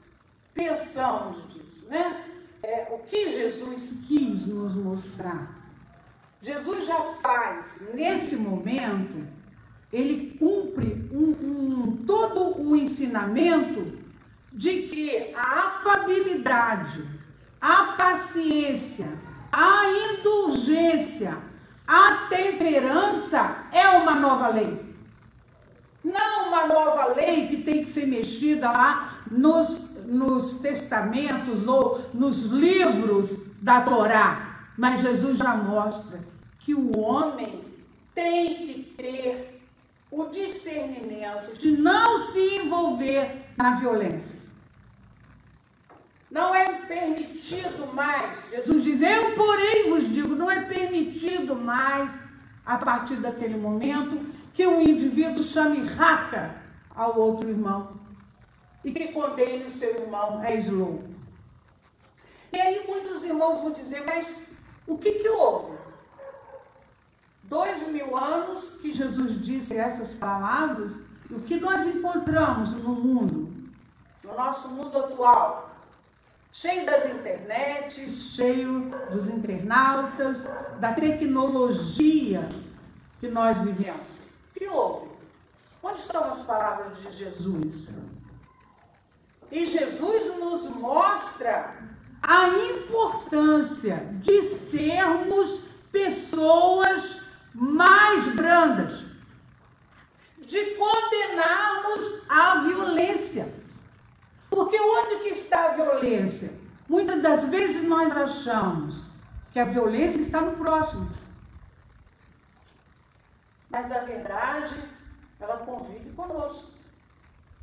pensamos 0.52 1.36
disso, 1.52 1.86
né? 1.88 2.25
é, 2.66 2.88
o 2.90 2.98
que 2.98 3.30
Jesus 3.30 4.00
quis 4.08 4.48
nos 4.48 4.75
mostrar. 4.75 5.54
Jesus 6.42 6.86
já 6.86 7.00
faz, 7.22 7.82
nesse 7.94 8.36
momento, 8.36 9.25
ele 9.92 10.36
cumpre 10.36 11.08
um, 11.12 11.30
um, 11.30 12.04
todo 12.04 12.60
um 12.60 12.75
ensinamento 12.75 13.96
de 14.52 14.82
que 14.88 15.32
a 15.34 15.66
afabilidade, 15.66 17.08
a 17.60 17.92
paciência, 17.92 19.06
a 19.52 19.84
indulgência, 20.14 21.38
a 21.86 22.26
temperança 22.28 23.68
é 23.72 23.88
uma 23.90 24.16
nova 24.16 24.48
lei. 24.48 24.96
Não 26.06 26.48
uma 26.48 26.66
nova 26.66 27.14
lei 27.14 27.48
que 27.48 27.62
tem 27.62 27.82
que 27.82 27.88
ser 27.88 28.06
mexida 28.06 28.70
lá 28.70 29.22
nos 29.30 29.96
nos 30.06 30.60
testamentos 30.60 31.66
ou 31.66 32.00
nos 32.14 32.44
livros 32.44 33.56
da 33.60 33.80
Torá, 33.80 34.68
mas 34.78 35.00
Jesus 35.00 35.38
já 35.38 35.54
mostra 35.56 36.20
que 36.60 36.75
o 36.75 36.96
homem 36.98 37.64
tem 38.14 38.54
que 38.54 38.94
ter 38.96 39.60
o 40.10 40.26
discernimento 40.26 41.58
de 41.58 41.76
não 41.76 42.18
se 42.18 42.38
envolver 42.58 43.44
na 43.56 43.75
violência. 43.75 44.36
Não 46.30 46.54
é 46.54 46.72
permitido 46.82 47.92
mais, 47.92 48.50
Jesus 48.50 48.84
diz, 48.84 49.00
eu 49.00 49.34
porém 49.34 49.90
vos 49.90 50.08
digo, 50.08 50.34
não 50.34 50.50
é 50.50 50.62
permitido 50.62 51.54
mais, 51.54 52.25
a 52.64 52.76
partir 52.78 53.16
daquele 53.16 53.56
momento, 53.56 54.20
que 54.56 54.66
um 54.66 54.80
indivíduo 54.80 55.44
chame 55.44 55.84
raca 55.84 56.56
ao 56.94 57.18
outro 57.18 57.46
irmão 57.46 58.00
e 58.82 58.90
que 58.90 59.12
condene 59.12 59.66
o 59.66 59.70
seu 59.70 60.00
irmão 60.00 60.40
a 60.40 60.72
louco. 60.72 61.04
E 62.50 62.58
aí 62.58 62.86
muitos 62.88 63.22
irmãos 63.22 63.60
vão 63.60 63.72
dizer, 63.72 64.02
mas 64.06 64.44
o 64.86 64.96
que, 64.96 65.12
que 65.12 65.28
houve? 65.28 65.76
Dois 67.42 67.86
mil 67.88 68.16
anos 68.16 68.78
que 68.80 68.94
Jesus 68.94 69.44
disse 69.44 69.76
essas 69.76 70.12
palavras, 70.12 70.92
o 71.30 71.40
que 71.40 71.60
nós 71.60 71.86
encontramos 71.94 72.72
no 72.76 72.94
mundo, 72.94 73.52
no 74.25 74.34
nosso 74.34 74.68
mundo 74.70 74.98
atual, 74.98 75.70
cheio 76.50 76.86
das 76.86 77.04
internets, 77.04 78.32
cheio 78.34 78.90
dos 79.12 79.28
internautas, 79.28 80.48
da 80.80 80.94
tecnologia 80.94 82.48
que 83.20 83.28
nós 83.28 83.58
vivemos. 83.58 84.15
Que 84.56 84.66
houve? 84.68 85.10
Onde 85.82 86.00
estão 86.00 86.25
as 86.25 86.40
palavras 86.40 86.96
de 86.98 87.12
Jesus? 87.12 87.90
E 89.52 89.66
Jesus 89.66 90.36
nos 90.38 90.70
mostra 90.70 91.76
a 92.22 92.48
importância 92.48 93.96
de 94.20 94.42
sermos 94.42 95.60
pessoas 95.92 97.22
mais 97.54 98.34
brandas, 98.34 99.04
de 100.38 100.64
condenarmos 100.75 102.26
violência. 102.96 103.52
Porque 104.48 104.78
onde 104.78 105.22
que 105.22 105.28
está 105.30 105.66
a 105.66 105.75
violência? 105.75 106.52
Muitas 106.88 107.20
das 107.20 107.44
vezes 107.44 107.86
nós 107.86 108.10
achamos 108.16 109.10
que 109.52 109.58
a 109.58 109.64
violência 109.64 110.20
está 110.20 110.40
no 110.40 110.52
próximo. 110.52 111.08
Mas 113.70 113.88
na 113.88 114.00
verdade, 114.00 114.80
ela 115.40 115.58
convive 115.58 116.11
conosco. 116.11 116.70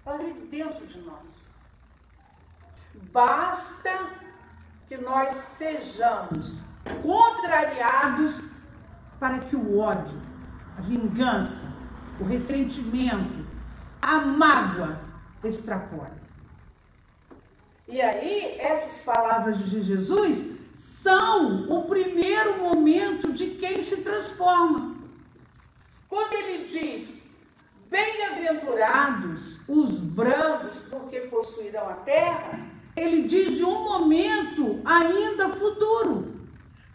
Ela 0.05 0.17
vive 0.17 0.48
dentro 0.48 0.86
de 0.86 1.00
nós. 1.00 1.50
Basta 3.12 4.10
que 4.88 4.98
nós 4.98 5.36
sejamos 5.36 6.63
contrariados 7.01 8.51
para 9.19 9.39
que 9.39 9.55
o 9.55 9.79
ódio, 9.79 10.22
a 10.77 10.81
vingança, 10.81 11.72
o 12.19 12.25
ressentimento, 12.25 13.45
a 14.01 14.19
mágoa 14.19 15.00
extrapole. 15.43 16.22
E 17.88 18.01
aí, 18.01 18.57
essas 18.60 19.00
palavras 19.03 19.60
de 19.60 19.81
Jesus 19.81 20.57
são 20.74 21.69
o 21.69 21.83
primeiro 21.83 22.60
momento 22.60 23.31
de 23.31 23.51
quem 23.51 23.81
se 23.81 24.03
transforma. 24.03 24.95
Quando 26.13 26.32
ele 26.34 26.65
diz: 26.65 27.32
Bem-aventurados 27.89 29.62
os 29.67 30.00
brandos, 30.00 30.82
porque 30.88 31.22
possuirão 31.22 31.89
a 31.89 31.93
terra, 31.93 32.60
ele 32.96 33.24
diz 33.24 33.58
de 33.58 33.63
um 33.63 33.84
momento 33.84 34.79
ainda 34.86 35.50
futuro. 35.50 36.39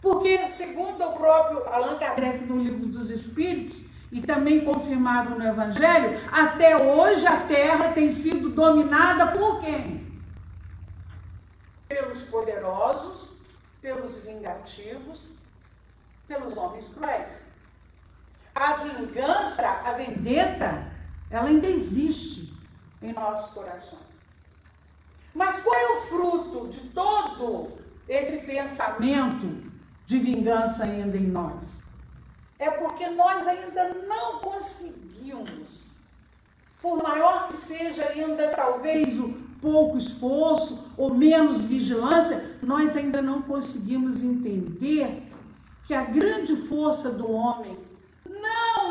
Porque, 0.01 0.47
segundo 0.47 1.03
o 1.03 1.17
próprio 1.17 1.67
Allan 1.67 1.97
Kardec 1.97 2.45
no 2.45 2.63
Livro 2.63 2.85
dos 2.85 3.09
Espíritos, 3.09 3.81
e 4.09 4.21
também 4.21 4.63
confirmado 4.63 5.37
no 5.37 5.45
Evangelho, 5.45 6.17
até 6.31 6.77
hoje 6.77 7.27
a 7.27 7.41
terra 7.41 7.91
tem 7.91 8.13
sido 8.13 8.47
dominada 8.51 9.37
por 9.37 9.59
quem? 9.59 10.17
Pelos 11.89 12.21
poderosos, 12.21 13.33
pelos 13.81 14.19
vingativos, 14.19 15.35
pelos 16.25 16.55
homens 16.55 16.87
cruéis. 16.87 17.48
A 18.59 18.73
vingança, 18.73 19.65
a 19.85 19.93
vendetta, 19.93 20.85
ela 21.31 21.47
ainda 21.47 21.65
existe 21.65 22.53
em 23.01 23.13
nossos 23.13 23.53
corações. 23.53 24.03
Mas 25.33 25.61
qual 25.61 25.73
é 25.73 25.93
o 25.93 26.01
fruto 26.01 26.67
de 26.67 26.89
todo 26.89 27.71
esse 28.05 28.45
pensamento 28.45 29.71
de 30.05 30.19
vingança 30.19 30.83
ainda 30.83 31.15
em 31.15 31.27
nós? 31.27 31.85
É 32.59 32.69
porque 32.69 33.07
nós 33.11 33.47
ainda 33.47 33.93
não 34.05 34.39
conseguimos, 34.39 36.01
por 36.81 37.01
maior 37.01 37.47
que 37.47 37.55
seja 37.55 38.09
ainda 38.09 38.49
talvez 38.49 39.17
o 39.17 39.29
pouco 39.61 39.97
esforço 39.97 40.91
ou 40.97 41.13
menos 41.13 41.61
vigilância, 41.61 42.57
nós 42.61 42.97
ainda 42.97 43.21
não 43.21 43.41
conseguimos 43.41 44.21
entender 44.21 45.31
que 45.85 45.93
a 45.93 46.03
grande 46.03 46.57
força 46.57 47.09
do 47.11 47.31
homem 47.31 47.88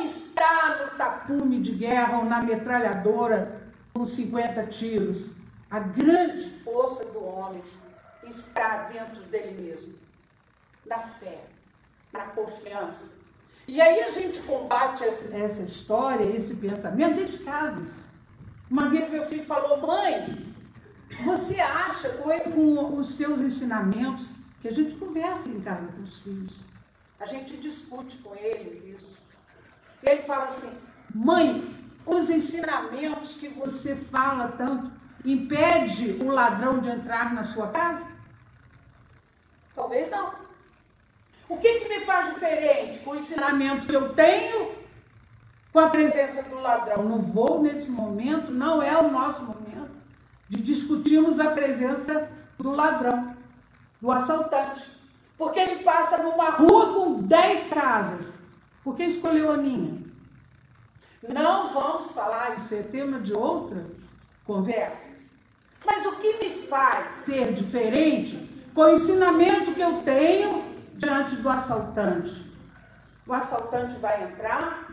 está 0.08 0.78
no 0.80 0.96
tapume 0.96 1.60
de 1.60 1.72
guerra 1.72 2.18
ou 2.18 2.24
na 2.24 2.42
metralhadora 2.42 3.60
com 3.92 4.04
50 4.04 4.66
tiros. 4.66 5.36
A 5.70 5.78
grande 5.78 6.48
força 6.48 7.04
do 7.06 7.22
homem 7.22 7.62
está 8.24 8.84
dentro 8.84 9.22
dele 9.24 9.60
mesmo, 9.60 9.94
na 10.86 10.98
fé, 10.98 11.44
na 12.12 12.24
confiança. 12.26 13.18
E 13.66 13.80
aí 13.80 14.00
a 14.00 14.10
gente 14.10 14.40
combate 14.40 15.04
essa 15.04 15.62
história, 15.62 16.24
esse 16.24 16.56
pensamento 16.56 17.16
dentro 17.16 17.36
de 17.36 17.44
casa. 17.44 17.86
Uma 18.70 18.88
vez 18.88 19.10
meu 19.10 19.26
filho 19.26 19.44
falou, 19.44 19.86
mãe, 19.86 20.54
você 21.24 21.60
acha 21.60 22.08
com 22.14 22.96
os 22.96 23.14
seus 23.14 23.40
ensinamentos, 23.40 24.26
que 24.62 24.68
a 24.68 24.72
gente 24.72 24.96
conversa 24.96 25.50
em 25.50 25.60
casa 25.60 25.86
com 25.86 26.02
os 26.02 26.20
filhos, 26.20 26.64
a 27.20 27.26
gente 27.26 27.56
discute 27.58 28.16
com 28.18 28.34
eles 28.36 28.84
isso. 28.84 29.17
E 30.02 30.08
ele 30.08 30.22
fala 30.22 30.44
assim, 30.44 30.76
mãe, 31.14 31.76
os 32.06 32.30
ensinamentos 32.30 33.36
que 33.36 33.48
você 33.48 33.94
fala 33.94 34.54
tanto, 34.56 34.90
impede 35.24 36.22
o 36.22 36.28
ladrão 36.28 36.80
de 36.80 36.88
entrar 36.88 37.34
na 37.34 37.44
sua 37.44 37.68
casa? 37.68 38.08
Talvez 39.74 40.10
não. 40.10 40.32
O 41.48 41.56
que, 41.56 41.80
que 41.80 41.88
me 41.88 42.00
faz 42.00 42.34
diferente 42.34 42.98
com 42.98 43.10
o 43.10 43.16
ensinamento 43.16 43.86
que 43.86 43.94
eu 43.94 44.14
tenho 44.14 44.72
com 45.72 45.80
a 45.80 45.88
presença 45.88 46.42
do 46.42 46.60
ladrão? 46.60 47.04
Não 47.04 47.20
vou 47.20 47.62
nesse 47.62 47.90
momento, 47.90 48.50
não 48.50 48.82
é 48.82 48.96
o 48.98 49.10
nosso 49.10 49.42
momento 49.42 49.90
de 50.48 50.62
discutirmos 50.62 51.38
a 51.38 51.50
presença 51.50 52.30
do 52.58 52.70
ladrão, 52.70 53.36
do 54.00 54.10
assaltante. 54.10 54.98
Porque 55.36 55.60
ele 55.60 55.84
passa 55.84 56.18
numa 56.18 56.50
rua 56.50 56.94
com 56.94 57.22
dez 57.22 57.68
casas. 57.68 58.42
Por 58.82 58.96
que 58.96 59.04
escolheu 59.04 59.52
a 59.52 59.56
minha? 59.56 60.02
Não 61.28 61.72
vamos 61.72 62.12
falar, 62.12 62.56
isso 62.56 62.74
é 62.74 62.82
tema 62.82 63.20
de 63.20 63.32
outra 63.32 63.84
conversa. 64.44 65.16
Mas 65.84 66.06
o 66.06 66.16
que 66.16 66.38
me 66.38 66.66
faz 66.66 67.10
ser 67.10 67.52
diferente 67.52 68.48
com 68.74 68.82
o 68.82 68.90
ensinamento 68.90 69.74
que 69.74 69.80
eu 69.80 70.02
tenho 70.02 70.64
diante 70.94 71.36
do 71.36 71.48
assaltante? 71.48 72.48
O 73.26 73.32
assaltante 73.32 73.98
vai 73.98 74.24
entrar, 74.24 74.88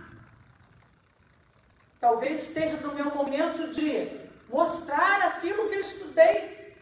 talvez 1.99 2.49
esteja 2.49 2.77
no 2.77 2.93
meu 2.93 3.13
momento 3.15 3.71
de 3.71 4.25
mostrar 4.49 5.27
aquilo 5.27 5.69
que 5.69 5.75
eu 5.75 5.81
estudei 5.81 6.75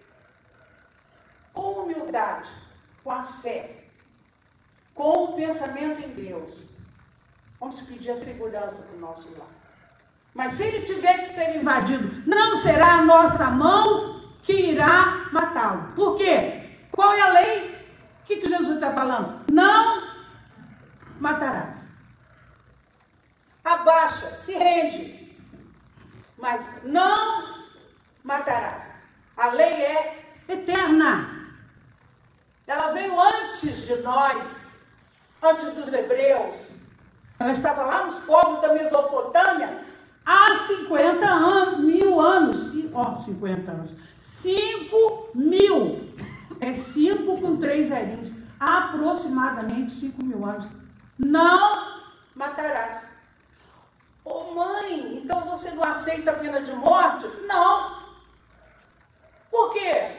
com 1.53 1.83
humildade, 1.83 2.49
com 3.03 3.11
a 3.11 3.23
fé, 3.23 3.85
com 4.95 5.25
o 5.25 5.35
pensamento 5.35 6.03
em 6.03 6.09
Deus. 6.09 6.72
Vamos 7.63 7.79
pedir 7.79 8.11
a 8.11 8.19
segurança 8.19 8.83
para 8.83 8.97
o 8.97 8.99
nosso 8.99 9.29
lar. 9.37 9.47
Mas 10.33 10.51
se 10.51 10.63
ele 10.63 10.85
tiver 10.85 11.19
que 11.19 11.29
ser 11.29 11.55
invadido, 11.55 12.21
não 12.27 12.57
será 12.57 12.95
a 12.95 13.05
nossa 13.05 13.49
mão 13.51 14.21
que 14.43 14.51
irá 14.51 15.29
matá-lo. 15.31 15.93
Por 15.95 16.17
quê? 16.17 16.87
Qual 16.91 17.13
é 17.13 17.21
a 17.21 17.31
lei? 17.31 17.87
O 18.19 18.25
que, 18.25 18.35
que 18.35 18.49
Jesus 18.49 18.75
está 18.75 18.91
falando? 18.91 19.45
Não 19.49 20.03
matarás. 21.21 21.85
Abaixa, 23.63 24.33
se 24.33 24.57
rende. 24.57 25.37
Mas 26.37 26.83
não 26.83 27.69
matarás. 28.25 28.95
A 29.37 29.47
lei 29.51 29.73
é 29.73 30.35
eterna. 30.49 31.47
Ela 32.67 32.91
veio 32.91 33.17
antes 33.17 33.87
de 33.87 33.95
nós, 34.01 34.83
antes 35.41 35.73
dos 35.75 35.93
hebreus. 35.93 36.82
Ela 37.43 37.51
estava 37.51 37.83
lá 37.83 38.05
nos 38.05 38.19
povos 38.19 38.61
da 38.61 38.73
Mesopotâmia 38.73 39.83
há 40.25 40.55
50 40.55 41.25
anos, 41.25 41.79
mil 41.79 42.21
anos. 42.21 42.71
Ó, 42.93 43.01
oh, 43.01 43.21
50 43.21 43.69
anos. 43.69 43.91
5 44.17 45.31
mil. 45.35 46.09
É 46.61 46.73
5 46.73 47.41
com 47.41 47.57
3 47.57 47.89
zerinhos. 47.89 48.31
Aproximadamente 48.57 49.93
5 49.93 50.23
mil 50.23 50.45
anos. 50.45 50.67
Não 51.19 52.01
matarás. 52.33 53.09
Ô 54.23 54.31
oh, 54.31 54.55
mãe, 54.55 55.17
então 55.17 55.41
você 55.41 55.71
não 55.71 55.83
aceita 55.83 56.31
a 56.31 56.35
pena 56.35 56.61
de 56.61 56.71
morte? 56.71 57.27
Não. 57.45 58.03
Por 59.51 59.73
quê? 59.73 60.11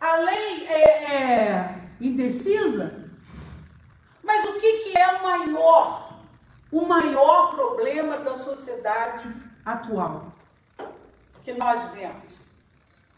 A 0.00 0.16
lei 0.16 0.66
é, 0.66 1.14
é 1.14 1.80
indecisa. 2.00 3.08
Mas 4.20 4.44
o 4.46 4.54
que, 4.54 4.78
que 4.78 4.98
é 4.98 5.12
o 5.12 5.22
maior, 5.22 6.12
o 6.72 6.86
maior 6.86 7.54
problema 7.54 8.16
da 8.18 8.36
sociedade 8.36 9.30
atual 9.64 10.32
que 11.44 11.52
nós 11.52 11.92
vemos? 11.92 12.40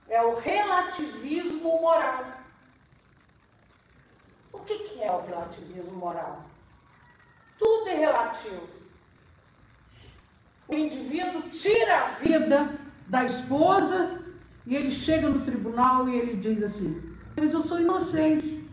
É 0.08 0.20
o 0.22 0.34
relativismo 0.34 1.80
moral. 1.80 2.24
O 4.52 4.58
que, 4.58 4.78
que 4.80 5.02
é 5.02 5.10
o 5.10 5.24
relativismo 5.24 5.92
moral? 5.92 6.44
Tudo 7.58 7.88
é 7.88 7.94
relativo. 7.94 8.68
O 10.66 10.74
indivíduo 10.74 11.42
tira 11.42 11.96
a 11.96 12.08
vida 12.08 12.78
da 13.06 13.24
esposa 13.24 14.24
e 14.66 14.74
ele 14.74 14.90
chega 14.90 15.28
no 15.28 15.44
tribunal 15.44 16.08
e 16.08 16.16
ele 16.16 16.36
diz 16.36 16.62
assim: 16.62 17.16
Mas 17.36 17.52
eu 17.52 17.62
sou 17.62 17.80
inocente. 17.80 18.68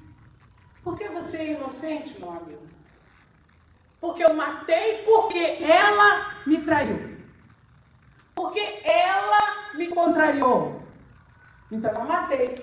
Por 0.83 0.97
que 0.97 1.07
você 1.09 1.37
é 1.37 1.51
inocente, 1.53 2.19
meu 2.19 2.31
amigo? 2.31 2.70
Porque 4.01 4.23
eu 4.23 4.33
matei 4.33 5.03
porque 5.05 5.59
ela 5.63 6.31
me 6.45 6.57
traiu. 6.63 7.17
Porque 8.35 8.81
ela 8.83 9.73
me 9.75 9.87
contrariou. 9.87 10.81
Então 11.71 11.91
eu 11.93 12.05
matei. 12.05 12.55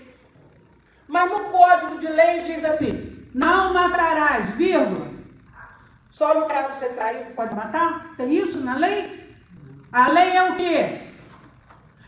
Mas 1.06 1.30
no 1.30 1.50
código 1.50 1.98
de 1.98 2.08
lei 2.08 2.42
diz 2.42 2.62
assim: 2.64 3.26
não 3.32 3.72
matarás, 3.72 4.50
vírgula. 4.56 5.08
Só 6.10 6.34
no 6.34 6.46
caso 6.46 6.72
de 6.72 6.78
ser 6.80 6.94
traído 6.94 7.34
pode 7.34 7.54
matar? 7.54 8.14
Tem 8.16 8.34
isso 8.34 8.58
na 8.60 8.76
lei? 8.76 9.38
A 9.92 10.08
lei 10.08 10.36
é 10.36 10.50
o 10.50 10.56
quê? 10.56 11.08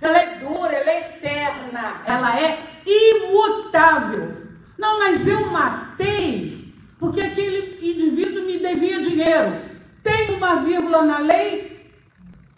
ela 0.00 0.18
é 0.18 0.34
dura, 0.36 0.72
ela 0.72 0.90
é 0.90 1.00
eterna, 1.00 2.02
ela 2.06 2.40
é 2.40 2.58
imutável. 2.86 4.36
Não, 4.78 4.98
mas 4.98 5.26
eu 5.26 5.46
matei 5.50 6.59
porque 7.00 7.22
aquele 7.22 7.78
indivíduo 7.80 8.44
me 8.44 8.58
devia 8.58 9.02
dinheiro. 9.02 9.58
Tem 10.02 10.34
uma 10.34 10.56
vírgula 10.56 11.02
na 11.02 11.18
lei? 11.18 11.90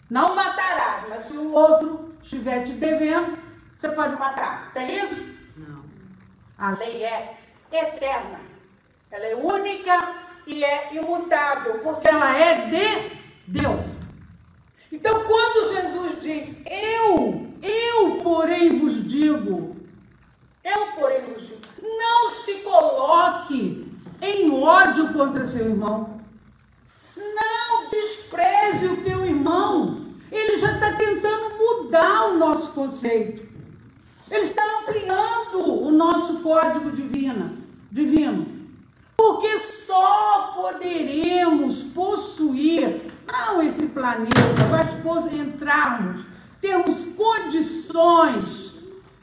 Não 0.09 0.35
matarás, 0.35 1.05
mas 1.09 1.23
se 1.23 1.33
o 1.33 1.53
outro 1.53 2.13
estiver 2.21 2.65
te 2.65 2.73
devendo, 2.73 3.37
você 3.79 3.89
pode 3.89 4.17
matar. 4.17 4.71
Tem 4.73 4.97
isso? 4.97 5.15
Não. 5.55 5.85
A 6.57 6.71
lei 6.71 7.05
é 7.05 7.37
eterna. 7.71 8.41
Ela 9.09 9.25
é 9.27 9.35
única 9.35 10.13
e 10.45 10.63
é 10.63 10.93
imutável, 10.93 11.79
porque 11.79 12.07
ela 12.07 12.37
é 12.37 12.65
de 12.65 13.17
Deus. 13.47 13.95
Então, 14.91 15.23
quando 15.23 15.73
Jesus 15.73 16.21
diz, 16.21 16.57
eu, 16.69 17.47
eu, 17.61 18.21
porém, 18.21 18.77
vos 18.77 19.07
digo, 19.07 19.77
eu, 20.63 20.87
porém, 20.93 21.21
vos 21.33 21.47
digo, 21.47 21.61
não 21.81 22.29
se 22.29 22.55
coloque 22.55 23.92
em 24.23 24.63
ódio 24.63 25.11
contra 25.11 25.47
seu 25.47 25.69
irmão. 25.69 26.21
Não 27.15 27.89
despreze 27.89 28.87
o 28.87 29.03
teu 29.03 29.25
irmão. 29.25 30.05
Ele 30.31 30.57
já 30.57 30.71
está 30.71 30.93
tentando 30.93 31.57
mudar 31.57 32.29
o 32.29 32.37
nosso 32.37 32.71
conceito. 32.71 33.43
Ele 34.31 34.45
está 34.45 34.63
ampliando 34.79 35.83
o 35.83 35.91
nosso 35.91 36.39
código 36.39 36.89
divino. 36.91 37.51
divino. 37.91 38.47
Porque 39.17 39.59
só 39.59 40.53
poderemos 40.55 41.83
possuir, 41.83 43.01
não 43.27 43.61
esse 43.61 43.87
planeta, 43.87 44.31
mas 44.71 44.93
entrarmos, 45.33 46.25
termos 46.59 47.05
condições 47.15 48.73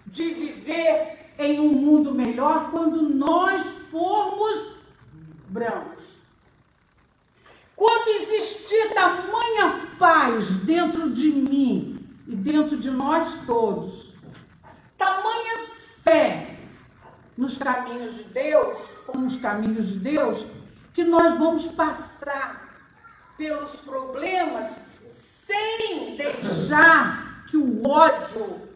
de 0.06 0.30
viver 0.30 1.32
em 1.38 1.58
um 1.58 1.72
mundo 1.72 2.14
melhor 2.14 2.70
quando 2.70 3.02
nós 3.02 3.66
formos 3.90 4.79
brancos. 5.50 6.14
Quando 7.76 8.08
existir 8.08 8.94
tamanha 8.94 9.88
paz 9.98 10.58
dentro 10.60 11.10
de 11.10 11.28
mim 11.28 12.06
e 12.26 12.36
dentro 12.36 12.76
de 12.76 12.90
nós 12.90 13.44
todos, 13.46 14.14
tamanha 14.96 15.66
fé 16.02 16.56
nos 17.36 17.58
caminhos 17.58 18.16
de 18.16 18.24
Deus, 18.24 18.78
ou 19.08 19.18
nos 19.18 19.36
caminhos 19.40 19.88
de 19.88 19.98
Deus, 19.98 20.46
que 20.92 21.04
nós 21.04 21.38
vamos 21.38 21.68
passar 21.68 22.68
pelos 23.36 23.76
problemas 23.76 24.80
sem 25.06 26.16
deixar 26.16 27.46
que 27.46 27.56
o 27.56 27.86
ódio 27.88 28.68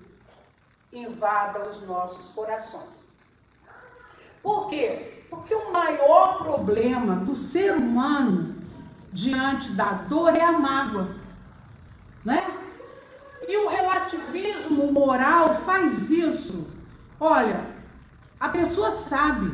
invada 0.93 1.69
os 1.69 1.83
nossos 1.83 2.29
corações. 2.29 2.95
Por 4.43 4.69
quê? 4.71 5.14
Porque 5.35 5.55
o 5.55 5.73
maior 5.73 6.39
problema 6.39 7.17
do 7.17 7.35
ser 7.35 7.73
humano 7.73 8.55
diante 9.13 9.73
da 9.73 9.93
dor 9.93 10.35
é 10.35 10.43
a 10.43 10.53
mágoa, 10.53 11.15
né? 12.25 12.43
E 13.47 13.57
o 13.59 13.69
relativismo 13.69 14.93
moral 14.93 15.57
faz 15.61 16.11
isso. 16.11 16.71
Olha, 17.21 17.67
a 18.41 18.49
pessoa 18.49 18.91
sabe 18.91 19.53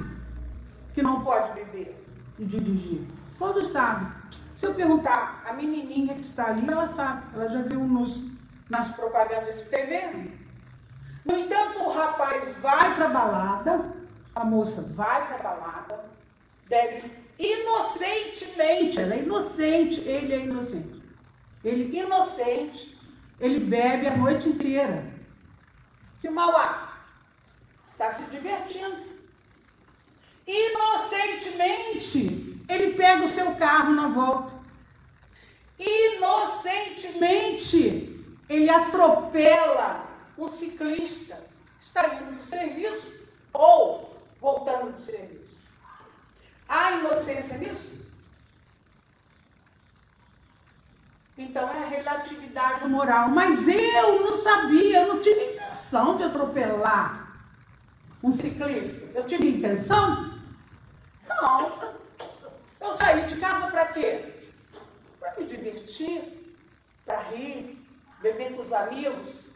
que 0.94 1.02
não 1.02 1.22
pode 1.22 1.52
beber 1.54 2.04
e 2.38 2.44
dirigir. 2.44 3.06
Todos 3.38 3.70
sabem. 3.70 4.08
Se 4.56 4.66
eu 4.66 4.74
perguntar 4.74 5.42
a 5.48 5.52
menininha 5.52 6.14
que 6.14 6.22
está 6.22 6.48
ali, 6.48 6.68
ela 6.68 6.86
sabe. 6.86 7.22
Ela 7.34 7.48
já 7.48 7.62
viu 7.62 7.80
nos, 7.80 8.30
nas 8.68 8.88
propagandas 8.88 9.58
de 9.58 9.64
TV. 9.64 10.30
No 11.24 11.36
entanto, 11.36 11.82
o 11.82 11.92
rapaz 11.92 12.56
vai 12.60 12.94
para 12.94 13.06
a 13.06 13.08
balada, 13.08 13.99
a 14.40 14.44
moça 14.44 14.82
vai 14.94 15.26
para 15.26 15.36
a 15.36 15.54
balada, 15.54 16.04
bebe 16.68 17.10
inocentemente. 17.38 19.00
Ela 19.00 19.14
é 19.14 19.22
inocente, 19.22 20.00
ele 20.00 20.32
é 20.32 20.40
inocente. 20.40 21.00
Ele 21.62 21.98
inocente, 21.98 22.98
ele 23.38 23.60
bebe 23.60 24.06
a 24.06 24.16
noite 24.16 24.48
inteira. 24.48 25.12
Que 26.20 26.30
mal 26.30 26.56
há? 26.56 26.90
está 28.00 28.10
se 28.10 28.24
divertindo. 28.30 28.96
Inocentemente, 30.46 32.62
ele 32.66 32.94
pega 32.94 33.24
o 33.24 33.28
seu 33.28 33.54
carro 33.56 33.92
na 33.92 34.08
volta. 34.08 34.58
Inocentemente, 35.78 38.24
ele 38.48 38.70
atropela 38.70 40.08
um 40.38 40.48
ciclista. 40.48 41.38
Está 41.78 42.14
indo 42.14 42.36
do 42.36 42.44
serviço 42.44 43.20
ou 43.52 44.09
voltando 44.40 44.92
do 44.92 45.02
serviço. 45.02 45.56
Há 46.68 46.92
inocência 46.92 47.58
nisso? 47.58 48.00
Então 51.36 51.68
é 51.70 51.88
relatividade 51.88 52.86
moral. 52.86 53.28
Mas 53.28 53.66
eu 53.66 54.20
não 54.20 54.36
sabia, 54.36 55.00
eu 55.00 55.08
não 55.08 55.20
tive 55.20 55.52
intenção 55.52 56.16
de 56.16 56.24
atropelar 56.24 57.42
um 58.22 58.30
ciclista. 58.30 59.06
Eu 59.14 59.24
tive 59.24 59.48
intenção? 59.48 60.38
Não. 61.26 61.94
Eu 62.80 62.92
saí 62.92 63.26
de 63.26 63.36
casa 63.36 63.70
para 63.70 63.86
quê? 63.86 64.34
Para 65.18 65.36
me 65.36 65.46
divertir, 65.46 66.54
para 67.06 67.22
rir, 67.30 67.84
beber 68.20 68.54
com 68.54 68.60
os 68.60 68.72
amigos. 68.72 69.46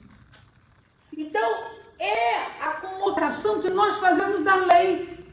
Então, 1.13 1.84
é 2.05 2.47
a 2.61 2.73
conotação 2.75 3.63
que 3.63 3.71
nós 3.71 3.99
fazemos 3.99 4.45
da 4.45 4.57
lei. 4.57 5.25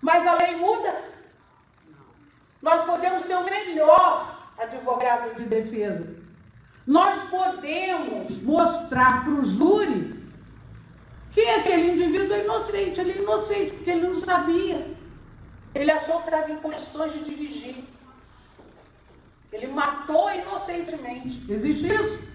Mas 0.00 0.26
a 0.26 0.34
lei 0.34 0.56
muda. 0.56 1.04
Nós 2.62 2.84
podemos 2.84 3.22
ter 3.24 3.36
o 3.36 3.44
melhor 3.44 4.50
advogado 4.58 5.34
de 5.36 5.44
defesa. 5.44 6.16
Nós 6.86 7.28
podemos 7.28 8.42
mostrar 8.42 9.24
para 9.24 9.32
o 9.32 9.44
júri 9.44 10.18
que 11.30 11.40
aquele 11.40 11.92
indivíduo 11.92 12.34
é 12.34 12.44
inocente, 12.44 13.00
ele 13.00 13.12
é 13.12 13.18
inocente, 13.18 13.72
porque 13.72 13.90
ele 13.90 14.08
não 14.08 14.14
sabia. 14.14 14.96
Ele 15.74 15.90
achou 15.90 16.18
que 16.20 16.24
estava 16.24 16.50
em 16.50 16.56
condições 16.56 17.12
de 17.12 17.24
dirigir. 17.24 17.84
Ele 19.52 19.66
matou 19.68 20.32
inocentemente. 20.32 21.44
Existe 21.48 21.86
isso? 21.86 22.28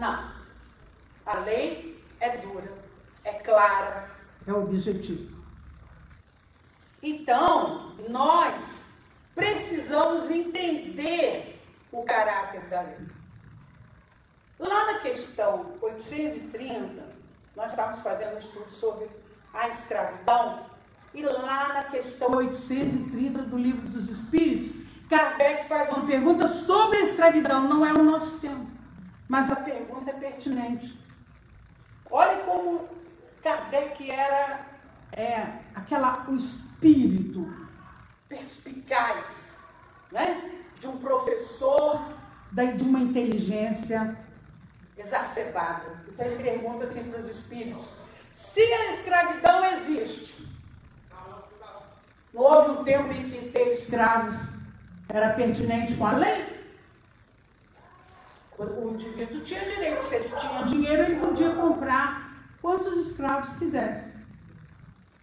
Não. 0.00 0.31
A 1.24 1.38
lei 1.38 2.02
é 2.20 2.36
dura, 2.38 2.72
é 3.24 3.32
clara, 3.34 4.10
é 4.46 4.52
objetiva. 4.52 5.32
Então, 7.02 7.96
nós 8.08 8.92
precisamos 9.34 10.30
entender 10.30 11.60
o 11.90 12.02
caráter 12.04 12.62
da 12.68 12.82
lei. 12.82 13.08
Lá 14.58 14.92
na 14.92 14.98
questão 15.00 15.76
830, 15.80 17.02
nós 17.56 17.70
estávamos 17.70 18.02
fazendo 18.02 18.36
um 18.36 18.38
estudo 18.38 18.70
sobre 18.70 19.08
a 19.52 19.68
escravidão, 19.68 20.66
e 21.14 21.22
lá 21.22 21.74
na 21.74 21.84
questão 21.84 22.36
830 22.36 23.42
do 23.42 23.58
Livro 23.58 23.88
dos 23.88 24.08
Espíritos, 24.08 24.72
Kardec 25.10 25.68
faz 25.68 25.90
uma 25.90 26.06
pergunta 26.06 26.48
sobre 26.48 26.98
a 26.98 27.02
escravidão, 27.02 27.68
não 27.68 27.84
é 27.84 27.92
o 27.92 28.02
nosso 28.02 28.40
tempo, 28.40 28.66
mas 29.28 29.50
a 29.50 29.56
pergunta 29.56 30.10
é 30.10 30.14
pertinente. 30.14 31.01
Olha 32.14 32.44
como 32.44 32.90
Kardec 33.42 34.10
era 34.10 34.66
é, 35.12 35.46
aquela, 35.74 36.26
o 36.28 36.36
espírito 36.36 37.50
perspicaz, 38.28 39.64
né? 40.10 40.60
de 40.78 40.86
um 40.88 40.98
professor, 40.98 42.14
de 42.52 42.82
uma 42.82 43.00
inteligência 43.00 44.18
exacerbada. 44.94 46.04
Então 46.06 46.26
ele 46.26 46.42
pergunta 46.42 46.84
assim 46.84 47.10
para 47.10 47.18
os 47.18 47.30
espíritos: 47.30 47.94
se 48.30 48.60
a 48.60 48.92
escravidão 48.92 49.64
existe, 49.64 50.46
houve 52.34 52.72
um 52.72 52.84
tempo 52.84 53.10
em 53.10 53.30
que 53.30 53.48
ter 53.48 53.72
escravos 53.72 54.34
era 55.08 55.32
pertinente 55.32 55.94
com 55.94 56.06
a 56.06 56.12
lei? 56.12 56.61
O 58.70 58.94
indivíduo 58.94 59.40
tinha 59.40 59.60
direito, 59.60 60.04
se 60.04 60.16
ele 60.16 60.28
tinha 60.28 60.62
dinheiro, 60.64 61.02
ele 61.02 61.16
podia 61.16 61.50
comprar 61.50 62.32
quantos 62.60 62.96
escravos 62.96 63.56
quisesse. 63.56 64.12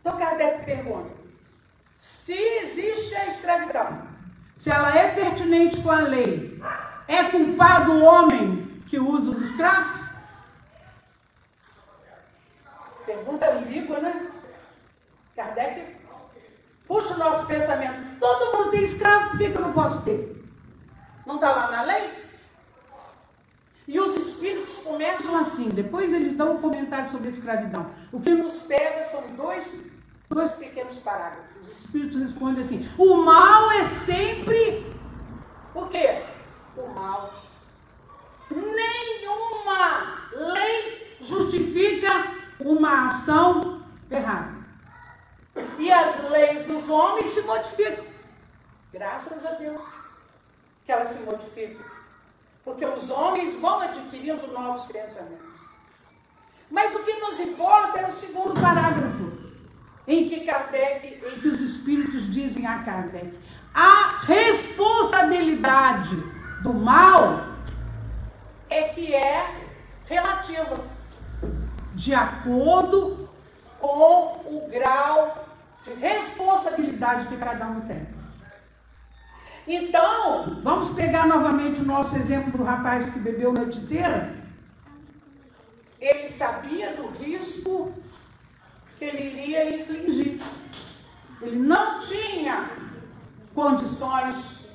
Então 0.01 0.17
Kardec 0.17 0.65
pergunta: 0.65 1.11
se 1.95 2.33
existe 2.33 3.15
a 3.15 3.27
escravidão, 3.27 4.07
se 4.57 4.69
ela 4.69 4.95
é 4.95 5.13
pertinente 5.13 5.81
com 5.81 5.91
a 5.91 6.01
lei, 6.01 6.61
é 7.07 7.23
culpado 7.25 7.93
o 7.93 8.03
homem 8.03 8.83
que 8.87 8.99
usa 8.99 9.31
os 9.31 9.41
escravos? 9.41 9.99
Pergunta 13.05 13.51
ambígua, 13.51 13.99
né? 13.99 14.27
Kardec 15.35 15.97
puxa 16.87 17.13
o 17.13 17.17
nosso 17.17 17.45
pensamento. 17.45 18.19
Todo 18.19 18.57
mundo 18.57 18.71
tem 18.71 18.83
escravo, 18.83 19.29
por 19.29 19.37
que, 19.37 19.45
eu 19.45 19.61
não 19.61 19.73
posso 19.73 20.01
ter? 20.01 20.35
Não 21.25 21.35
está 21.35 21.51
lá 21.51 21.71
na 21.71 21.81
lei? 21.83 22.28
E 23.89 23.99
o 23.99 24.07
começam 24.83 25.35
assim, 25.35 25.69
depois 25.69 26.13
eles 26.13 26.37
dão 26.37 26.53
um 26.53 26.61
comentário 26.61 27.09
sobre 27.09 27.27
a 27.27 27.31
escravidão. 27.31 27.89
O 28.11 28.19
que 28.19 28.29
nos 28.31 28.55
pega 28.55 29.03
são 29.03 29.21
dois, 29.35 29.85
dois 30.29 30.51
pequenos 30.51 30.97
parágrafos. 30.97 31.67
Os 31.67 31.79
espíritos 31.79 32.19
respondem 32.19 32.63
assim: 32.63 32.87
o 32.99 33.17
mal 33.17 33.71
é 33.71 33.83
sempre 33.83 34.85
o 35.73 35.87
quê? 35.87 36.21
O 36.77 36.87
mal. 36.89 37.33
Nenhuma 38.51 40.29
lei 40.33 41.17
justifica 41.21 42.09
uma 42.59 43.07
ação 43.07 43.83
errada. 44.11 44.53
E 45.79 45.91
as 45.91 46.29
leis 46.29 46.67
dos 46.67 46.89
homens 46.89 47.31
se 47.31 47.41
modificam. 47.41 48.05
Graças 48.93 49.43
a 49.47 49.51
Deus 49.51 49.81
que 50.85 50.91
elas 50.91 51.09
se 51.09 51.23
modificam. 51.23 51.88
Porque 52.63 52.85
os 52.85 53.09
homens 53.09 53.59
vão 53.59 53.79
adquirindo 53.81 54.47
novos 54.47 54.85
pensamentos. 54.85 55.59
Mas 56.69 56.93
o 56.93 57.03
que 57.03 57.13
nos 57.13 57.39
importa 57.39 57.99
é 57.99 58.07
o 58.07 58.11
segundo 58.11 58.59
parágrafo, 58.59 59.31
em 60.07 60.29
que 60.29 60.41
Kardec, 60.41 61.07
em 61.07 61.39
que 61.39 61.47
os 61.47 61.61
espíritos 61.61 62.31
dizem 62.31 62.67
a 62.67 62.83
Kardec, 62.83 63.37
a 63.73 64.19
responsabilidade 64.23 66.15
do 66.61 66.73
mal 66.73 67.45
é 68.69 68.89
que 68.89 69.15
é 69.15 69.55
relativa, 70.05 70.83
de 71.95 72.13
acordo 72.13 73.29
com 73.79 74.41
o 74.45 74.69
grau 74.69 75.47
de 75.83 75.93
responsabilidade 75.93 77.27
que 77.27 77.37
cada 77.37 77.65
um 77.65 77.81
tem. 77.81 78.18
Então, 79.71 80.61
vamos 80.63 80.95
pegar 80.95 81.27
novamente 81.27 81.79
o 81.81 81.85
nosso 81.85 82.15
exemplo 82.15 82.57
do 82.57 82.63
rapaz 82.63 83.11
que 83.11 83.19
bebeu 83.19 83.51
a 83.51 83.53
noite 83.53 83.77
inteira. 83.77 84.33
Ele 86.01 86.27
sabia 86.27 86.93
do 86.93 87.09
risco 87.09 87.93
que 88.97 89.05
ele 89.05 89.21
iria 89.21 89.79
infligir. 89.79 90.41
Ele 91.39 91.59
não 91.59 91.99
tinha 91.99 92.67
condições 93.53 94.71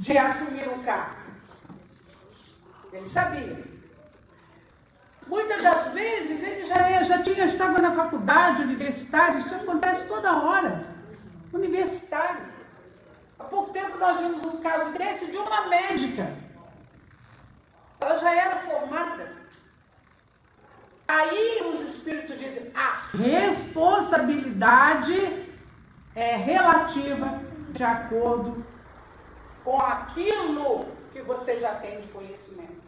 de 0.00 0.18
assumir 0.18 0.68
um 0.70 0.82
cargo. 0.82 1.14
Ele 2.92 3.08
sabia. 3.08 3.64
Muitas 5.28 5.62
das 5.62 5.92
vezes 5.92 6.42
ele 6.42 6.66
já, 6.66 7.04
já 7.04 7.22
tinha, 7.22 7.44
estava 7.44 7.78
na 7.78 7.92
faculdade, 7.92 8.62
universitário, 8.62 9.38
isso 9.38 9.54
acontece 9.54 10.08
toda 10.08 10.36
hora. 10.36 10.84
Universitário. 11.52 12.53
Há 13.38 13.44
pouco 13.44 13.72
tempo 13.72 13.96
nós 13.98 14.18
vimos 14.20 14.42
um 14.44 14.60
caso 14.60 14.92
desse 14.92 15.30
de 15.30 15.36
uma 15.36 15.68
médica. 15.68 16.36
Ela 18.00 18.16
já 18.16 18.32
era 18.32 18.56
formada. 18.56 19.32
Aí 21.06 21.60
os 21.72 21.80
espíritos 21.80 22.38
dizem: 22.38 22.72
a 22.74 23.02
responsabilidade 23.16 25.46
é 26.14 26.36
relativa 26.36 27.40
de 27.70 27.82
acordo 27.82 28.64
com 29.64 29.80
aquilo 29.80 30.86
que 31.12 31.22
você 31.22 31.58
já 31.58 31.74
tem 31.76 32.00
de 32.00 32.08
conhecimento. 32.08 32.84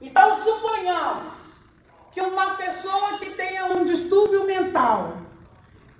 Então, 0.00 0.36
suponhamos 0.36 1.36
que 2.12 2.20
uma 2.20 2.54
pessoa 2.54 3.18
que 3.18 3.30
tenha 3.30 3.66
um 3.66 3.84
distúrbio 3.84 4.46
mental, 4.46 5.18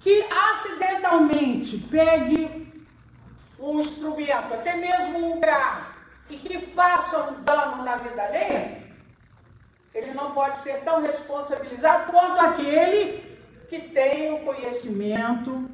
que 0.00 0.22
acidentalmente 0.22 1.78
pegue 1.90 2.69
um 3.60 3.80
instrumento, 3.80 4.54
até 4.54 4.76
mesmo 4.76 5.32
um 5.32 5.40
carro, 5.40 5.86
e 6.30 6.36
que 6.36 6.58
faça 6.58 7.30
um 7.30 7.42
dano 7.42 7.82
na 7.82 7.96
vida 7.96 8.22
alheia, 8.22 8.80
ele 9.94 10.14
não 10.14 10.32
pode 10.32 10.58
ser 10.58 10.82
tão 10.84 11.02
responsabilizado 11.02 12.10
quanto 12.10 12.40
aquele 12.40 13.38
que 13.68 13.80
tem 13.80 14.32
o 14.32 14.44
conhecimento, 14.44 15.68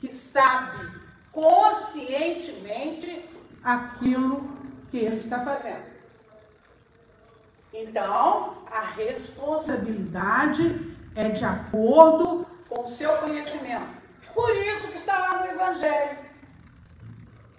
que 0.00 0.12
sabe 0.12 0.98
conscientemente 1.30 3.24
aquilo 3.62 4.50
que 4.90 4.98
ele 4.98 5.16
está 5.16 5.44
fazendo. 5.44 5.86
Então, 7.72 8.58
a 8.70 8.80
responsabilidade 8.80 10.96
é 11.14 11.28
de 11.28 11.44
acordo 11.44 12.46
com 12.68 12.84
o 12.84 12.88
seu 12.88 13.12
conhecimento. 13.18 13.86
Por 14.34 14.50
isso 14.56 14.88
que 14.88 14.96
está 14.96 15.18
lá 15.18 15.40
no 15.40 15.46
Evangelho. 15.52 16.17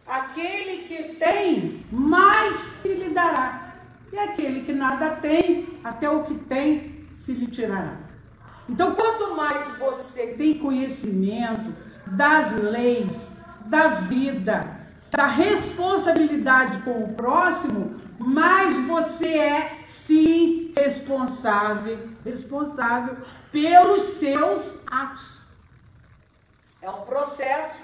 Aquele 0.10 0.88
que 0.88 1.16
tem, 1.16 1.86
mais 1.92 2.58
se 2.58 2.96
lhe 2.96 3.10
dará. 3.10 3.76
E 4.12 4.18
aquele 4.18 4.64
que 4.64 4.74
nada 4.74 5.12
tem, 5.12 5.80
até 5.84 6.10
o 6.10 6.24
que 6.24 6.34
tem 6.34 7.08
se 7.16 7.34
lhe 7.34 7.46
tirará. 7.46 7.96
Então, 8.68 8.96
quanto 8.96 9.36
mais 9.36 9.78
você 9.78 10.34
tem 10.34 10.58
conhecimento 10.58 11.76
das 12.08 12.54
leis, 12.54 13.38
da 13.66 13.90
vida, 13.90 14.80
da 15.12 15.28
responsabilidade 15.28 16.82
com 16.82 17.04
o 17.04 17.14
próximo, 17.14 18.00
mais 18.18 18.86
você 18.86 19.28
é 19.28 19.82
sim 19.86 20.74
responsável, 20.76 22.10
responsável 22.26 23.18
pelos 23.52 24.04
seus 24.04 24.82
atos. 24.88 25.40
É 26.82 26.90
um 26.90 27.02
processo 27.02 27.76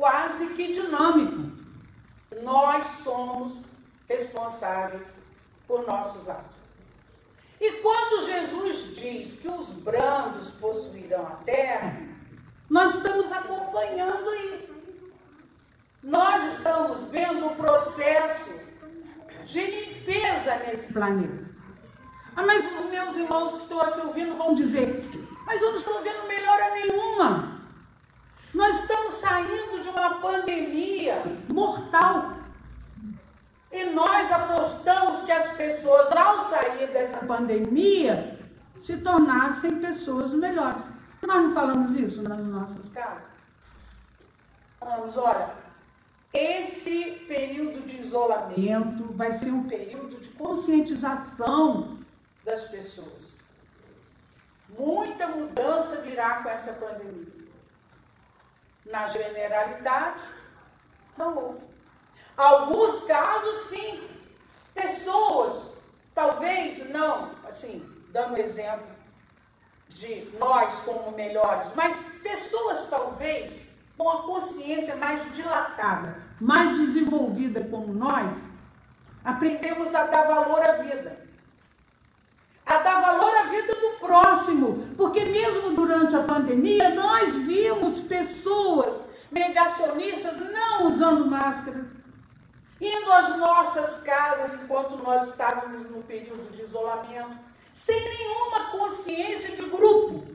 quase 0.00 0.54
que 0.54 0.72
dinâmico. 0.72 1.52
Nós 2.42 2.86
somos 2.86 3.64
responsáveis 4.08 5.18
por 5.68 5.86
nossos 5.86 6.28
atos. 6.28 6.56
E 7.60 7.70
quando 7.82 8.24
Jesus 8.24 8.96
diz 8.96 9.40
que 9.40 9.48
os 9.48 9.68
brandos 9.68 10.52
possuirão 10.52 11.26
a 11.26 11.36
terra, 11.44 12.00
nós 12.70 12.94
estamos 12.94 13.30
acompanhando 13.30 14.26
aí. 14.30 14.70
Nós 16.02 16.44
estamos 16.54 17.10
vendo 17.10 17.48
o 17.48 17.56
processo 17.56 18.54
de 19.44 19.60
limpeza 19.60 20.56
nesse 20.66 20.94
planeta. 20.94 21.50
Ah, 22.34 22.46
mas 22.46 22.80
os 22.80 22.90
meus 22.90 23.16
irmãos 23.16 23.54
que 23.54 23.62
estão 23.64 23.82
aqui 23.82 24.00
ouvindo 24.00 24.38
vão 24.38 24.54
dizer, 24.54 25.04
mas 25.44 25.60
eu 25.60 25.72
não 25.72 25.78
estou 25.78 26.00
vendo 26.00 26.26
melhora 26.26 26.70
nenhuma. 26.70 27.59
Nós 28.52 28.80
estamos 28.80 29.14
saindo 29.14 29.82
de 29.82 29.88
uma 29.88 30.20
pandemia 30.20 31.22
mortal. 31.48 32.34
E 33.72 33.84
nós 33.90 34.32
apostamos 34.32 35.22
que 35.22 35.30
as 35.30 35.52
pessoas, 35.56 36.10
ao 36.10 36.44
sair 36.44 36.88
dessa 36.88 37.24
pandemia, 37.24 38.38
se 38.80 38.98
tornassem 38.98 39.80
pessoas 39.80 40.32
melhores. 40.32 40.82
Nós 41.22 41.42
não 41.42 41.54
falamos 41.54 41.94
isso 41.94 42.22
nas 42.22 42.44
nossas 42.44 42.88
casas? 42.88 43.30
Falamos, 44.80 45.16
olha, 45.16 45.50
esse 46.32 47.24
período 47.28 47.86
de 47.86 48.00
isolamento 48.00 49.12
vai 49.14 49.32
ser 49.32 49.50
um 49.50 49.68
período 49.68 50.18
de 50.18 50.28
conscientização 50.30 51.98
das 52.44 52.62
pessoas. 52.64 53.36
Muita 54.78 55.26
mudança 55.28 56.00
virá 56.00 56.42
com 56.42 56.48
essa 56.48 56.72
pandemia. 56.72 57.19
Na 58.90 59.06
generalidade, 59.08 60.22
não 61.16 61.36
houve. 61.36 61.60
Alguns 62.36 63.04
casos, 63.04 63.56
sim. 63.68 64.08
Pessoas, 64.74 65.76
talvez 66.14 66.88
não, 66.90 67.30
assim, 67.48 67.86
dando 68.08 68.38
exemplo 68.38 68.88
de 69.88 70.30
nós 70.38 70.80
como 70.84 71.12
melhores, 71.12 71.72
mas 71.74 71.96
pessoas, 72.22 72.88
talvez, 72.88 73.74
com 73.98 74.08
a 74.08 74.22
consciência 74.22 74.96
mais 74.96 75.34
dilatada, 75.34 76.22
mais 76.40 76.78
desenvolvida 76.78 77.62
como 77.64 77.92
nós, 77.92 78.44
aprendemos 79.24 79.94
a 79.94 80.06
dar 80.06 80.26
valor 80.26 80.62
à 80.62 80.72
vida. 80.72 81.20
A 82.64 82.78
dar 82.78 83.00
valor 83.02 83.34
à 83.34 83.42
vida 83.44 83.74
do 83.74 83.90
próximo, 84.10 84.92
porque 84.96 85.24
mesmo 85.24 85.70
durante 85.70 86.16
a 86.16 86.24
pandemia 86.24 86.96
nós 86.96 87.32
vimos 87.44 88.00
pessoas 88.00 89.04
negacionistas 89.30 90.36
não 90.52 90.88
usando 90.88 91.26
máscaras, 91.26 91.90
indo 92.80 93.12
às 93.12 93.36
nossas 93.36 94.02
casas 94.02 94.60
enquanto 94.60 94.96
nós 94.96 95.28
estávamos 95.28 95.88
no 95.88 96.02
período 96.02 96.50
de 96.50 96.60
isolamento, 96.60 97.38
sem 97.72 98.00
nenhuma 98.02 98.70
consciência 98.72 99.54
de 99.54 99.62
grupo, 99.70 100.26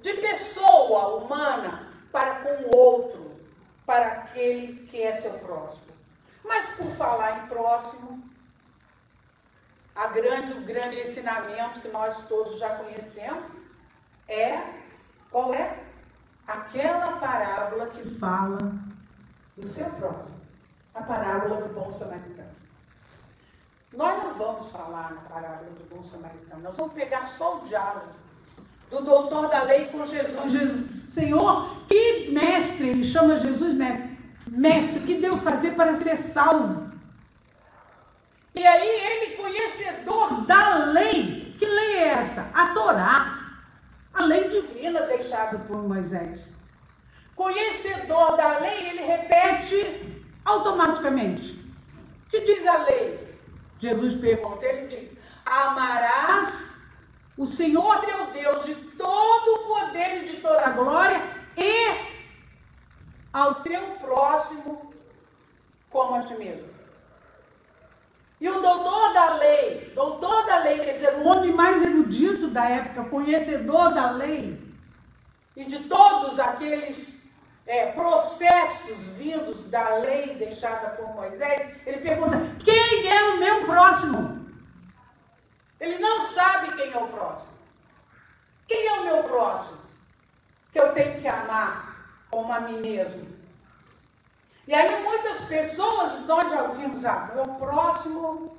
de 0.00 0.12
pessoa 0.14 1.16
humana 1.16 1.88
para 2.12 2.36
com 2.36 2.62
o 2.62 2.76
outro, 2.76 3.40
para 3.84 4.06
aquele 4.06 4.86
que 4.86 5.02
é 5.02 5.16
seu 5.16 5.32
próximo. 5.40 5.92
Mas 6.44 6.76
por 6.76 6.92
falar 6.92 7.42
em 7.42 7.48
próximo, 7.48 8.22
a 9.94 10.08
grande, 10.08 10.52
o 10.52 10.62
grande 10.62 11.00
ensinamento 11.00 11.80
que 11.80 11.88
nós 11.88 12.26
todos 12.26 12.58
já 12.58 12.76
conhecemos 12.76 13.44
é 14.28 14.62
qual 15.30 15.52
é? 15.54 15.78
Aquela 16.46 17.18
parábola 17.18 17.86
que 17.86 18.08
fala 18.18 18.58
do 19.56 19.68
seu 19.68 19.90
próximo. 19.90 20.40
A 20.94 21.02
parábola 21.02 21.62
do 21.62 21.74
bom 21.74 21.90
samaritano. 21.90 22.50
Nós 23.92 24.22
não 24.22 24.34
vamos 24.34 24.70
falar 24.70 25.14
na 25.14 25.20
parábola 25.22 25.70
do 25.70 25.94
bom 25.94 26.02
samaritano, 26.02 26.62
nós 26.62 26.76
vamos 26.76 26.94
pegar 26.94 27.26
só 27.26 27.58
o 27.58 27.60
diálogo 27.66 28.08
do 28.90 29.02
doutor 29.02 29.48
da 29.48 29.62
lei 29.62 29.86
com 29.86 30.06
Jesus. 30.06 30.52
Jesus 30.52 31.12
Senhor, 31.12 31.86
que 31.86 32.30
mestre, 32.30 32.88
ele 32.88 33.04
chama 33.04 33.36
Jesus 33.36 33.74
mestre, 33.74 34.18
mestre, 34.46 35.00
que 35.00 35.20
deu 35.20 35.36
fazer 35.36 35.72
para 35.72 35.94
ser 35.94 36.16
salvo? 36.16 36.91
E 38.54 38.66
aí 38.66 38.88
ele, 38.88 39.36
conhecedor 39.36 40.42
da 40.46 40.84
lei, 40.86 41.56
que 41.58 41.64
lei 41.64 41.96
é 41.96 42.08
essa? 42.08 42.50
A 42.54 42.74
Torá, 42.74 43.56
a 44.12 44.24
lei 44.24 44.48
divina 44.48 45.02
deixada 45.02 45.58
por 45.60 45.82
Moisés. 45.82 46.54
Conhecedor 47.34 48.36
da 48.36 48.58
lei, 48.58 48.90
ele 48.90 49.02
repete 49.02 50.24
automaticamente. 50.44 51.52
O 52.26 52.30
que 52.30 52.40
diz 52.40 52.66
a 52.66 52.84
lei? 52.84 53.38
Jesus 53.78 54.16
pergunta, 54.16 54.64
ele 54.66 54.86
diz: 54.86 55.16
Amarás 55.44 56.82
o 57.36 57.46
Senhor 57.46 58.00
teu 58.00 58.26
Deus 58.28 58.64
de 58.64 58.74
todo 58.74 59.54
o 59.54 59.66
poder 59.66 60.22
e 60.22 60.28
de 60.28 60.36
toda 60.40 60.66
a 60.66 60.70
glória 60.70 61.20
e 61.56 62.12
ao 63.32 63.56
teu 63.56 63.96
próximo 63.96 64.94
como 65.90 66.14
a 66.16 66.20
ti 66.20 66.34
mesmo. 66.34 66.71
E 68.42 68.50
o 68.50 68.60
doutor 68.60 69.14
da 69.14 69.34
lei, 69.34 69.92
doutor 69.94 70.44
da 70.46 70.58
lei, 70.64 70.80
quer 70.80 70.94
dizer, 70.94 71.14
o 71.18 71.28
homem 71.28 71.52
mais 71.52 71.80
erudito 71.80 72.48
da 72.48 72.68
época, 72.68 73.04
conhecedor 73.04 73.94
da 73.94 74.10
lei, 74.10 74.60
e 75.54 75.64
de 75.64 75.84
todos 75.84 76.40
aqueles 76.40 77.30
é, 77.64 77.92
processos 77.92 79.10
vindos 79.10 79.70
da 79.70 79.98
lei 79.98 80.34
deixada 80.34 80.88
por 80.90 81.14
Moisés, 81.14 81.76
ele 81.86 81.98
pergunta: 81.98 82.36
quem 82.64 83.08
é 83.08 83.22
o 83.30 83.38
meu 83.38 83.64
próximo? 83.64 84.50
Ele 85.78 86.00
não 86.00 86.18
sabe 86.18 86.74
quem 86.74 86.92
é 86.92 86.98
o 86.98 87.06
próximo. 87.06 87.52
Quem 88.66 88.88
é 88.88 88.92
o 89.02 89.04
meu 89.04 89.22
próximo? 89.22 89.78
Que 90.72 90.80
eu 90.80 90.92
tenho 90.94 91.20
que 91.20 91.28
amar 91.28 92.24
como 92.28 92.52
a 92.52 92.58
mim 92.62 92.80
mesmo. 92.80 93.24
E 94.66 94.74
aí 94.74 95.02
muitas 95.02 95.40
pessoas, 95.42 96.24
nós 96.26 96.50
já 96.50 96.62
ouvimos, 96.62 97.04
ah, 97.04 97.30
meu 97.34 97.46
próximo, 97.54 98.56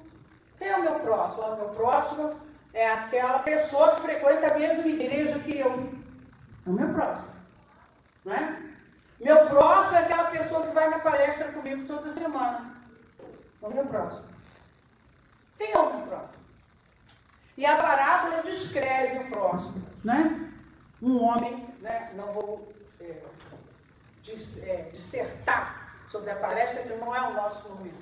quem 0.58 0.68
é 0.68 0.78
o 0.78 0.82
meu 0.82 1.00
próximo? 1.00 1.44
O 1.44 1.56
meu 1.56 1.70
próximo 1.70 2.36
é 2.74 2.90
aquela 2.92 3.40
pessoa 3.40 3.96
que 3.96 4.02
frequenta 4.02 4.48
a 4.48 4.60
mesma 4.60 4.86
igreja 4.86 5.40
que 5.40 5.60
eu. 5.60 5.72
É 6.66 6.70
o 6.70 6.74
meu 6.74 6.94
próximo. 6.94 7.28
Não 8.26 8.34
é? 8.34 8.62
Meu 9.20 9.48
próximo 9.48 9.96
é 9.96 10.00
aquela 10.00 10.32
pessoa 10.32 10.68
que 10.68 10.74
vai 10.74 10.90
na 10.90 11.00
palestra 11.00 11.52
comigo 11.54 11.88
toda 11.88 12.12
semana. 12.12 12.76
É 13.62 13.68
o 13.68 13.74
meu 13.74 13.86
próximo. 13.86 14.26
Quem 15.58 15.72
é 15.72 15.78
o 15.78 15.94
meu 15.94 16.08
próximo? 16.08 16.44
E 17.56 17.66
a 17.66 17.78
parábola 17.78 18.44
descreve 18.44 19.20
o 19.20 19.30
próximo, 19.30 19.88
né? 20.04 20.52
Um 21.02 21.24
homem, 21.24 21.66
né? 21.80 22.12
Não 22.16 22.34
vou 22.34 22.74
é, 23.00 23.22
é, 24.64 24.90
dissertar 24.92 25.83
sobre 26.14 26.30
a 26.30 26.36
palestra, 26.36 26.84
que 26.84 26.94
não 26.94 27.16
é 27.16 27.22
o 27.22 27.34
nosso 27.34 27.68
momento. 27.70 27.98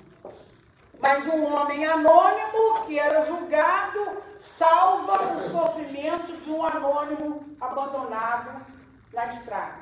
Mas 1.00 1.26
um 1.26 1.50
homem 1.50 1.86
anônimo 1.86 2.84
que 2.86 2.98
era 2.98 3.24
julgado 3.24 4.22
salva 4.36 5.34
o 5.34 5.40
sofrimento 5.40 6.36
de 6.42 6.50
um 6.50 6.62
anônimo 6.62 7.56
abandonado 7.58 8.66
na 9.14 9.24
estrada. 9.24 9.80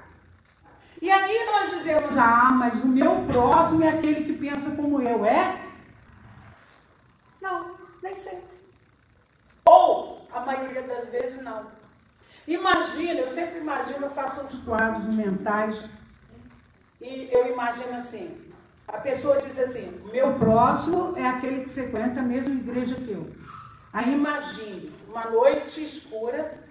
E 1.02 1.10
aí 1.10 1.44
nós 1.46 1.70
dizemos, 1.78 2.16
ah, 2.16 2.52
mas 2.52 2.74
o 2.84 2.86
meu 2.86 3.26
próximo 3.26 3.82
é 3.82 3.88
aquele 3.88 4.24
que 4.24 4.34
pensa 4.34 4.76
como 4.76 5.02
eu, 5.02 5.24
é? 5.24 5.60
Não, 7.40 7.74
nem 8.00 8.14
sei. 8.14 8.44
Ou, 9.64 10.24
a 10.32 10.40
maioria 10.40 10.82
das 10.82 11.08
vezes, 11.08 11.42
não. 11.42 11.66
Imagina, 12.46 13.20
eu 13.20 13.26
sempre 13.26 13.58
imagino, 13.58 14.06
eu 14.06 14.10
faço 14.10 14.42
uns 14.42 14.62
quadros 14.64 15.04
mentais 15.06 15.90
e 17.00 17.28
eu 17.32 17.52
imagino 17.52 17.96
assim, 17.96 18.52
a 18.86 18.98
pessoa 18.98 19.40
diz 19.42 19.58
assim, 19.58 20.02
meu 20.12 20.38
próximo 20.38 21.16
é 21.16 21.26
aquele 21.26 21.64
que 21.64 21.70
frequenta 21.70 22.20
a 22.20 22.24
mesma 22.24 22.54
igreja 22.54 22.94
que 22.94 23.12
eu. 23.12 23.32
Aí 23.92 24.12
imagine 24.12 24.92
uma 25.08 25.30
noite 25.30 25.84
escura 25.84 26.62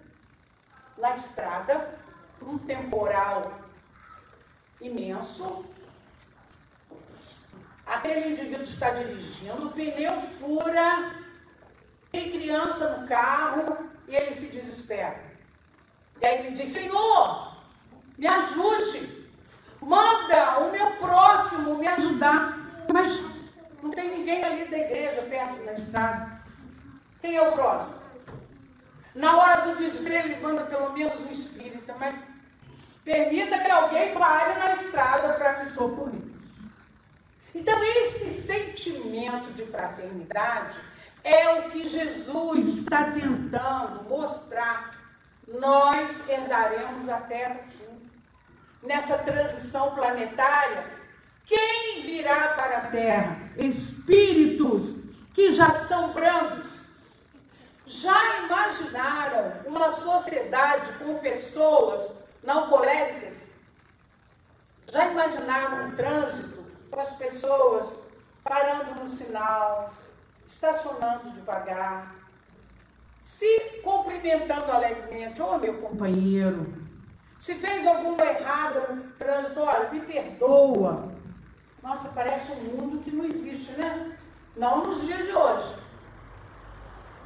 na 0.98 1.15
estrada, 1.15 1.96
um 2.42 2.58
temporal 2.58 3.60
imenso, 4.82 5.65
aquele 7.86 8.30
indivíduo 8.30 8.63
está 8.63 8.92
dirigindo, 8.92 9.68
o 9.68 9.72
pneu 9.72 10.22
fura, 10.22 11.15
tem 12.12 12.32
criança 12.32 12.98
no 12.98 13.08
carro 13.08 13.89
e 14.08 14.15
ele 14.15 14.34
se 14.34 14.48
desespera. 14.48 15.22
E 16.22 16.26
aí 16.26 16.48
ele 16.48 16.56
diz: 16.56 16.70
Senhor, 16.70 17.58
me 18.18 18.28
ajude, 18.28 19.19
manda 19.82 20.60
o 20.60 20.72
meu 20.72 20.92
próximo 20.92 21.76
me 21.76 21.88
ajudar. 21.88 22.58
Mas 22.92 23.20
não 23.82 23.92
tem 23.92 24.18
ninguém 24.18 24.44
ali 24.44 24.65
da 24.65 24.78
igreja 24.78 25.22
perto 25.24 25.63
na 25.63 25.74
estrada. 25.74 26.42
Quem 27.22 27.36
é 27.36 27.42
o 27.42 27.52
próximo? 27.52 28.00
Na 29.15 29.38
hora 29.38 29.62
do 29.62 29.76
desespero, 29.76 30.28
ele 30.28 30.42
manda 30.42 30.63
pelo 30.65 30.94
menos 30.94 31.20
um 31.22 31.32
espírito, 31.32 31.94
mas 32.00 32.15
permita 33.04 33.60
que 33.60 33.72
alguém 33.72 34.13
pare 34.13 34.60
na 34.60 34.72
estrada 34.72 35.34
para 35.34 35.60
me 35.60 35.65
socorrer. 35.65 36.22
Então, 37.54 37.84
esse 37.84 38.42
sentimento 38.42 39.52
de 39.54 39.65
fraternidade 39.65 40.80
é 41.24 41.50
o 41.56 41.70
que 41.70 41.84
Jesus 41.84 42.68
está 42.68 43.12
tentando 43.12 44.04
mostrar. 44.08 44.92
Nós 45.48 46.30
herdaremos 46.30 47.10
a 47.10 47.22
terra 47.22 47.62
sim. 47.62 47.99
Nessa 48.82 49.18
transição 49.18 49.94
planetária, 49.94 50.86
quem 51.46 52.02
virá 52.04 52.50
para 52.50 52.78
a 52.78 52.88
terra? 52.92 53.38
Espíritos 53.58 55.06
que 55.34 55.52
já 55.52 55.74
são 55.74 56.13
brandos. 56.13 56.80
Já 57.86 58.46
imaginaram 58.46 59.54
uma 59.65 59.89
sociedade 59.89 60.94
com 61.00 61.18
pessoas 61.18 62.20
não 62.44 62.70
coléricas? 62.70 63.56
Já 64.92 65.12
imaginaram 65.12 65.88
um 65.88 65.92
trânsito 65.92 66.63
com 66.89 67.00
as 67.00 67.12
pessoas 67.13 68.10
parando 68.44 68.96
no 68.96 69.08
sinal, 69.08 69.94
estacionando 70.46 71.32
devagar, 71.32 72.15
se 73.20 73.82
cumprimentando 73.84 74.71
alegremente, 74.71 75.42
ô 75.42 75.56
oh, 75.56 75.58
meu 75.58 75.75
companheiro, 75.80 76.73
se 77.40 77.56
fez 77.56 77.87
alguma 77.87 78.23
errada 78.25 78.94
no 78.94 79.04
trânsito, 79.13 79.62
olha, 79.62 79.90
me 79.90 80.02
perdoa. 80.02 81.10
Nossa, 81.81 82.10
parece 82.10 82.52
um 82.52 82.63
mundo 82.75 83.04
que 83.04 83.12
não 83.12 83.23
existe, 83.23 83.71
né? 83.71 84.17
Não 84.58 84.83
nos 84.83 85.06
dias 85.06 85.25
de 85.25 85.31
hoje. 85.31 85.75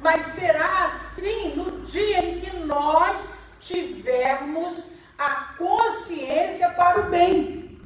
Mas 0.00 0.26
será 0.26 0.84
assim 0.84 1.56
no 1.56 1.80
dia 1.80 2.24
em 2.24 2.40
que 2.40 2.56
nós 2.58 3.38
tivermos 3.60 4.98
a 5.18 5.54
consciência 5.58 6.70
para 6.70 7.00
o 7.00 7.10
bem. 7.10 7.80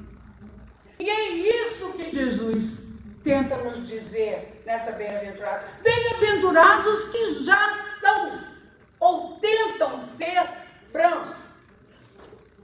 E 0.99 1.09
é 1.09 1.31
isso 1.65 1.93
que 1.95 2.11
Jesus 2.11 2.89
tenta 3.25 3.57
nos 3.57 3.87
dizer 3.87 4.63
nessa 4.67 4.93
bem-aventurada? 4.93 5.67
Bem-aventurados 5.83 7.05
que 7.11 7.45
já 7.45 7.69
são 8.01 8.41
ou 9.01 9.39
tentam 9.39 9.99
ser 10.01 10.43
brancos. 10.93 11.37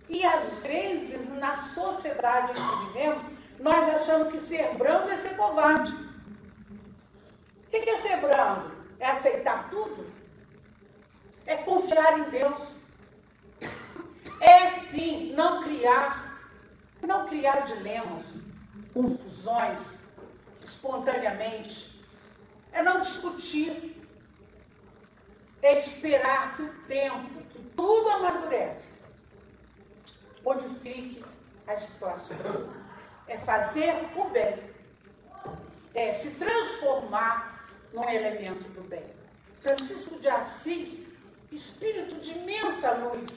E 0.09 0.25
às 0.25 0.59
vezes, 0.59 1.33
na 1.39 1.57
sociedade 1.57 2.53
em 2.53 2.55
que 2.55 2.87
vivemos, 2.87 3.25
nós 3.61 3.95
achamos 3.95 4.29
que 4.29 4.41
ser 4.41 4.75
branco 4.75 5.09
é 5.09 5.17
ser 5.17 5.37
covarde. 5.37 5.93
O 5.93 7.71
que 7.71 7.91
é 7.91 7.99
ser 7.99 8.17
branco? 8.19 8.71
Aceitar 9.45 9.69
tudo? 9.69 10.11
É 11.45 11.57
confiar 11.57 12.19
em 12.19 12.31
Deus. 12.31 12.79
É 14.41 14.69
sim 14.69 15.35
não 15.35 15.63
criar, 15.63 16.41
não 17.03 17.27
criar 17.27 17.61
dilemas, 17.67 18.45
confusões, 18.95 20.07
espontaneamente, 20.65 22.03
é 22.73 22.83
não 22.83 23.01
discutir, 23.01 24.03
é 25.63 25.77
esperar 25.77 26.57
que 26.57 26.63
o 26.63 26.75
tempo, 26.87 27.43
que 27.51 27.59
tudo 27.77 28.09
amadurece, 28.11 28.95
modifique 30.43 31.23
as 31.67 31.83
situações. 31.83 32.41
É 33.27 33.39
fazer 33.39 33.95
o 34.17 34.25
bem, 34.31 34.59
é 35.95 36.13
se 36.15 36.33
transformar 36.33 37.67
num 37.93 38.09
elemento 38.09 38.65
do 38.71 38.83
bem. 38.89 39.14
Francisco 39.67 40.21
de 40.21 40.29
Assis, 40.29 41.09
espírito 41.51 42.17
de 42.17 42.33
imensa 42.33 42.93
luz, 42.93 43.35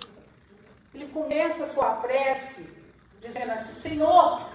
ele 0.94 1.08
começa 1.08 1.64
a 1.64 1.70
sua 1.70 1.92
prece 1.96 2.70
dizendo 3.22 3.52
assim: 3.52 3.72
Senhor, 3.72 4.50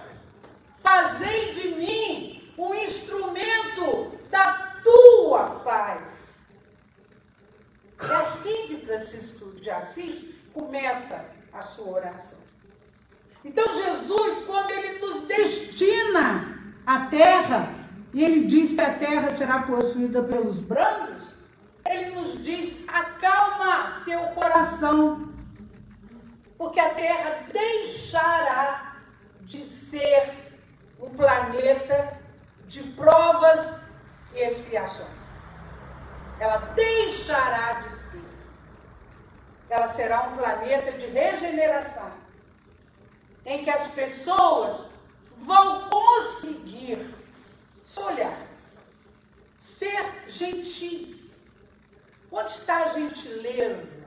fazei 0.77 1.53
de 1.53 1.67
mim 1.69 2.53
um 2.57 2.73
instrumento 2.75 4.11
da 4.29 4.75
tua 4.83 5.61
paz. 5.63 6.45
É 7.99 8.15
assim 8.15 8.67
que 8.67 8.85
Francisco 8.85 9.51
de 9.53 9.69
Assis 9.71 10.25
começa 10.53 11.33
a 11.51 11.61
sua 11.61 11.93
oração. 11.93 12.39
Então, 13.43 13.65
Jesus, 13.73 14.43
quando 14.45 14.71
ele 14.71 14.99
nos 14.99 15.21
destina 15.23 16.75
a 16.85 17.07
terra, 17.07 17.73
e 18.13 18.23
ele 18.23 18.45
diz 18.45 18.75
que 18.75 18.81
a 18.81 18.93
terra 18.93 19.29
será 19.31 19.63
possuída 19.63 20.21
pelos 20.21 20.59
brancos 20.59 21.22
ele 21.85 22.11
nos 22.11 22.43
diz: 22.43 22.87
acalma 22.87 24.01
teu 24.05 24.27
coração, 24.29 25.33
porque 26.57 26.79
a 26.79 26.93
terra 26.93 27.45
deixará 27.51 28.97
de 29.41 29.65
ser 29.65 30.33
um 30.99 31.09
planeta 31.09 32.19
de 32.67 32.83
provas 32.91 33.81
e 34.33 34.39
expiações. 34.39 35.09
Ela 36.39 36.57
deixará 36.75 37.73
de 37.81 37.89
ser. 37.95 38.23
Ela 39.69 39.87
será 39.87 40.23
um 40.23 40.37
planeta 40.37 40.91
de 40.93 41.07
regeneração, 41.07 42.11
em 43.45 43.63
que 43.63 43.69
as 43.69 43.87
pessoas 43.87 44.91
vão 45.37 45.89
conseguir 45.89 47.13
se 47.83 47.99
olhar, 47.99 48.37
ser 49.57 50.03
gentis. 50.27 51.22
Onde 52.35 52.51
está 52.51 52.85
a 52.85 52.87
gentileza? 52.87 54.03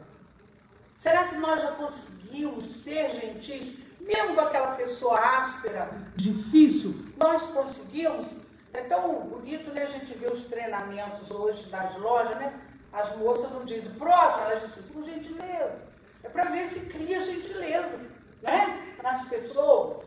Será 0.99 1.29
que 1.29 1.37
nós 1.37 1.63
já 1.63 1.71
conseguimos 1.73 2.69
ser 2.69 3.13
gentis? 3.21 3.79
Mesmo 4.01 4.35
com 4.35 4.41
aquela 4.41 4.75
pessoa 4.75 5.17
áspera, 5.17 5.89
difícil, 6.17 7.13
nós 7.17 7.47
conseguimos? 7.47 8.39
É 8.73 8.83
tão 8.83 9.21
bonito, 9.27 9.71
né? 9.71 9.85
A 9.85 9.89
gente 9.89 10.13
vê 10.15 10.27
os 10.27 10.43
treinamentos 10.45 11.31
hoje 11.31 11.67
das 11.67 11.97
lojas, 11.99 12.37
né? 12.37 12.53
As 12.93 13.17
moças 13.17 13.53
não 13.53 13.65
dizem 13.65 13.93
próximo, 13.93 14.43
elas 14.43 14.63
dizem 14.65 14.83
com 14.93 15.05
gentileza. 15.05 15.79
É 16.25 16.29
para 16.29 16.47
ver 16.47 16.67
se 16.67 16.87
cria 16.87 17.23
gentileza, 17.23 18.01
né? 18.43 18.97
Nas 19.05 19.29
pessoas. 19.29 20.05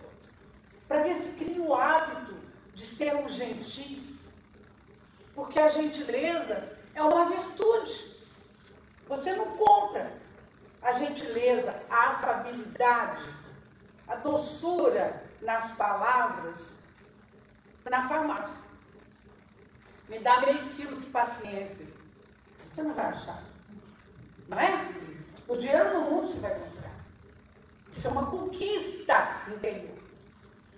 Para 0.89 1.03
ver 1.03 1.15
se 1.15 1.31
cria 1.43 1.61
o 1.61 1.73
hábito 1.73 2.35
de 2.75 2.85
sermos 2.85 3.33
gentis. 3.35 4.35
Porque 5.33 5.57
a 5.57 5.69
gentileza 5.69 6.77
é 6.93 7.01
uma 7.01 7.25
virtude. 7.25 8.08
Você 9.09 9.33
não 9.33 9.57
compra 9.57 10.13
a 10.83 10.93
gentileza, 10.93 11.83
a 11.89 12.11
afabilidade, 12.11 13.27
a 14.07 14.15
doçura 14.15 15.23
nas 15.41 15.71
palavras 15.71 16.77
na 17.89 18.07
farmácia. 18.07 18.63
Me 20.07 20.19
dá 20.19 20.41
meio 20.41 20.69
quilo 20.69 21.01
de 21.01 21.07
paciência. 21.07 21.87
Você 22.75 22.83
não 22.83 22.93
vai 22.93 23.07
achar. 23.07 23.43
Não 24.47 24.59
é? 24.59 24.69
O 25.47 25.57
dinheiro 25.57 25.95
no 25.95 26.11
mundo 26.11 26.27
você 26.27 26.39
vai 26.39 26.53
comprar. 26.53 26.91
Isso 27.91 28.07
é 28.07 28.11
uma 28.11 28.27
conquista 28.27 29.43
interior. 29.47 29.97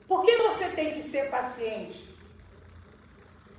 Por 0.07 0.23
que 0.23 0.37
você 0.37 0.69
tem 0.69 0.93
que 0.93 1.03
ser 1.03 1.29
paciente? 1.29 2.09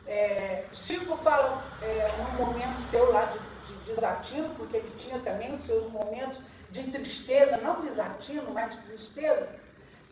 É, 0.07 0.67
Chico 0.73 1.17
fala 1.19 1.63
é, 1.83 2.11
momento 2.39 2.79
seu 2.79 3.13
lá 3.13 3.25
de 3.27 3.52
desatino, 3.87 4.55
porque 4.57 4.79
ele 4.79 4.93
tinha 4.97 5.19
também 5.21 5.55
os 5.55 5.61
seus 5.61 5.91
momentos 5.91 6.41
de 6.71 6.85
tristeza, 6.91 7.59
não 7.59 7.81
desatino, 7.81 8.51
mas 8.53 8.77
tristeza. 8.77 9.49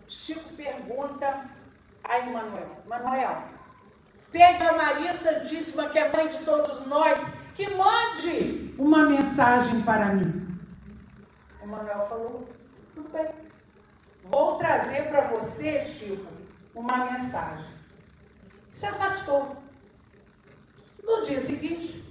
Chico 0.08 0.54
pergunta 0.54 1.48
a 2.04 2.18
Emanuel, 2.18 2.82
Manuel, 2.86 3.44
pede 4.30 4.62
a 4.62 4.72
Maria 4.72 5.12
Santíssima, 5.12 5.88
que 5.88 5.98
é 5.98 6.08
mãe 6.10 6.28
de 6.28 6.44
todos 6.44 6.86
nós, 6.86 7.20
que 7.54 7.68
mande 7.70 8.74
uma 8.78 9.04
mensagem 9.04 9.80
para 9.82 10.06
mim. 10.06 10.58
Emanuel 11.62 12.06
falou, 12.08 12.48
tudo 12.94 13.08
bem. 13.10 13.28
Vou 14.24 14.56
trazer 14.56 15.08
para 15.08 15.28
você, 15.28 15.80
Chico, 15.84 16.26
uma 16.74 17.10
mensagem. 17.10 17.66
Se 18.70 18.86
afastou. 18.86 19.56
No 21.02 21.24
dia 21.24 21.40
seguinte, 21.40 22.09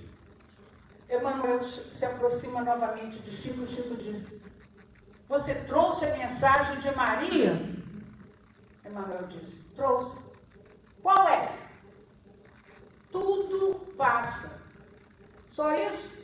Emmanuel 1.10 1.64
se 1.64 2.06
aproxima 2.06 2.62
novamente 2.62 3.20
de 3.20 3.32
Chico. 3.32 3.66
Chico 3.66 3.96
diz: 3.96 4.28
Você 5.28 5.56
trouxe 5.56 6.06
a 6.06 6.18
mensagem 6.18 6.80
de 6.80 6.96
Maria? 6.96 7.60
Emmanuel 8.86 9.28
disse: 9.28 9.64
Trouxe. 9.76 10.20
Qual 11.02 11.28
é? 11.28 11.58
Tudo 13.12 13.94
passa. 13.98 14.62
Só 15.50 15.74
isso? 15.74 16.20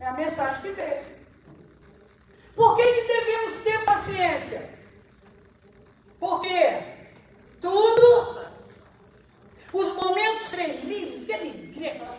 É 0.00 0.06
a 0.06 0.12
mensagem 0.12 0.60
que 0.60 0.72
veio. 0.72 1.16
Por 2.54 2.76
que, 2.76 2.82
que 2.82 3.06
devemos 3.06 3.54
ter 3.62 3.84
paciência? 3.84 4.74
Porque 6.18 6.82
tudo, 7.60 8.40
os 9.72 9.94
momentos 9.94 10.54
felizes, 10.54 11.26
que 11.26 11.32
alegria, 11.32 11.92
aquela 11.92 12.16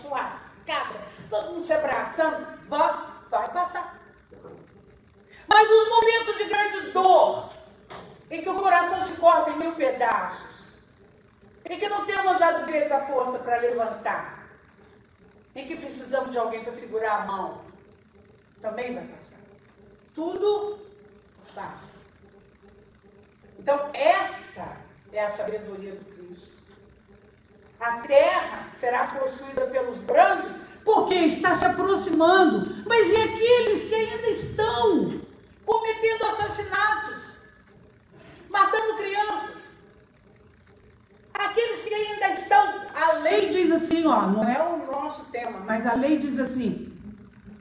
churrascada, 0.67 0.99
todo 1.29 1.53
mundo 1.53 1.65
se 1.65 1.73
abraçando, 1.73 2.47
vai, 2.67 3.07
vai 3.29 3.51
passar. 3.51 3.99
Mas 5.47 5.71
os 5.71 5.89
momentos 5.89 6.37
de 6.37 6.43
grande 6.45 6.91
dor, 6.91 7.49
em 8.29 8.41
que 8.41 8.49
o 8.49 8.59
coração 8.59 9.01
se 9.03 9.13
corta 9.13 9.51
em 9.51 9.57
mil 9.57 9.73
pedaços, 9.73 10.67
em 11.65 11.79
que 11.79 11.87
não 11.87 12.05
temos 12.05 12.41
às 12.41 12.65
vezes 12.65 12.91
a 12.91 13.05
força 13.05 13.39
para 13.39 13.57
levantar, 13.57 14.47
em 15.55 15.67
que 15.67 15.75
precisamos 15.77 16.31
de 16.31 16.37
alguém 16.37 16.63
para 16.63 16.73
segurar 16.73 17.21
a 17.21 17.25
mão, 17.25 17.61
também 18.61 18.93
vai 18.93 19.05
passar 19.05 19.37
tudo 20.17 20.79
passa. 21.53 21.99
Então, 23.59 23.91
essa 23.93 24.77
é 25.13 25.23
a 25.23 25.29
sabedoria 25.29 25.93
do. 25.93 26.16
A 27.79 27.91
terra 27.99 28.69
será 28.73 29.07
possuída 29.07 29.67
pelos 29.67 29.99
brandos 29.99 30.53
porque 30.83 31.15
está 31.15 31.53
se 31.53 31.65
aproximando. 31.65 32.83
Mas 32.87 33.07
e 33.07 33.15
aqueles 33.15 33.83
que 33.85 33.95
ainda 33.95 34.29
estão 34.29 35.21
cometendo 35.65 36.23
assassinatos, 36.23 37.37
matando 38.49 38.95
crianças? 38.95 39.55
Aqueles 41.33 41.83
que 41.83 41.93
ainda 41.93 42.29
estão. 42.29 42.87
A 42.95 43.13
lei 43.19 43.49
diz 43.49 43.71
assim, 43.71 44.07
ó, 44.07 44.21
não 44.23 44.47
é 44.47 44.61
o 44.63 44.91
nosso 44.91 45.25
tema, 45.25 45.59
mas 45.59 45.85
a 45.85 45.93
lei 45.93 46.17
diz 46.17 46.39
assim: 46.39 46.97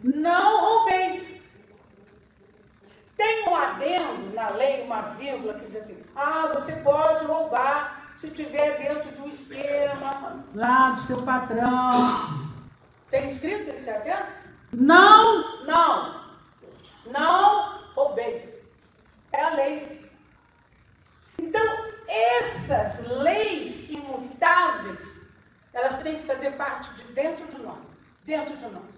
não 0.02 0.60
roubeis. 0.60 1.36
Tem 3.16 3.48
um 3.48 3.56
adendo 3.56 4.34
na 4.34 4.50
lei, 4.50 4.82
uma 4.82 5.00
vírgula, 5.00 5.54
que 5.54 5.66
diz 5.66 5.76
assim: 5.76 6.02
ah, 6.14 6.50
você 6.54 6.72
pode 6.76 7.24
roubar 7.24 8.12
se 8.14 8.30
tiver 8.30 8.78
dentro 8.78 9.10
de 9.10 9.20
um 9.20 9.28
esquema 9.28 9.86
lá 10.57 10.90
do 10.90 11.00
seu 11.00 11.22
patrão. 11.22 12.50
Tem 13.11 13.26
escrito 13.26 13.70
esse 13.70 13.88
adendo? 13.88 14.26
Não, 14.72 15.64
não. 15.64 16.26
Não 17.07 17.92
roubeis. 17.94 18.59
É 19.32 19.42
a 19.42 19.54
lei. 19.54 20.11
Então, 21.38 21.62
essas 22.09 23.07
leis 23.18 23.90
imutáveis, 23.90 25.28
elas 25.72 26.02
têm 26.02 26.16
que 26.16 26.26
fazer 26.26 26.52
parte 26.52 26.92
de 26.94 27.04
dentro 27.12 27.46
de 27.46 27.62
nós. 27.62 27.90
Dentro 28.24 28.57
de 28.57 28.66
nós. 28.66 28.96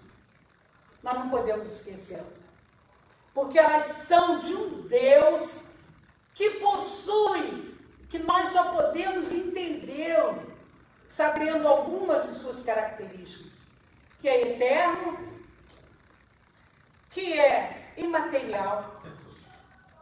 Nós 1.03 1.13
não 1.13 1.29
podemos 1.29 1.67
esquecê-las 1.67 2.39
porque 3.39 3.57
elas 3.57 3.85
são 3.85 4.39
de 4.39 4.53
um 4.53 4.81
Deus 4.81 5.69
que 6.33 6.49
possui, 6.59 7.73
que 8.09 8.19
nós 8.19 8.49
só 8.49 8.73
podemos 8.73 9.31
entendê-lo, 9.31 10.41
sabendo 11.09 11.67
algumas 11.67 12.27
de 12.27 12.35
suas 12.35 12.61
características, 12.61 13.63
que 14.21 14.29
é 14.29 14.53
eterno, 14.53 15.17
que 17.09 17.39
é 17.39 17.93
imaterial, 17.97 19.01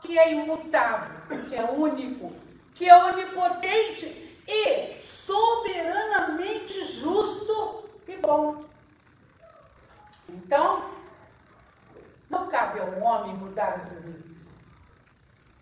que 0.01 0.19
é 0.19 0.33
imutável, 0.33 1.15
que 1.47 1.55
é 1.55 1.63
único, 1.63 2.33
que 2.75 2.89
é 2.89 3.05
onipotente 3.05 4.41
e 4.45 5.01
soberanamente 5.01 6.83
justo 6.85 7.89
e 8.05 8.17
bom. 8.17 8.65
Então, 10.27 10.91
não 12.29 12.47
cabe 12.47 12.81
ao 12.81 12.99
homem 12.99 13.33
mudar 13.35 13.75
as 13.75 14.03
leis. 14.03 14.57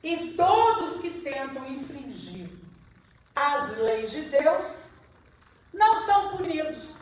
E 0.04 0.34
todos 0.34 0.98
que 0.98 1.22
tentam 1.22 1.68
infringir 1.68 2.50
as 3.36 3.78
leis 3.78 4.12
de 4.12 4.24
Deus 4.24 4.95
não 5.76 5.94
são 5.94 6.38
punidos, 6.38 6.96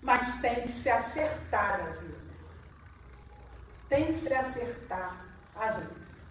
mas 0.00 0.40
tem 0.40 0.62
que 0.62 0.72
se 0.72 0.88
acertar 0.88 1.80
as 1.86 2.02
leis. 2.02 2.64
Tem 3.88 4.12
que 4.12 4.18
se 4.18 4.32
acertar 4.32 5.26
as 5.54 5.76
leis. 5.76 6.22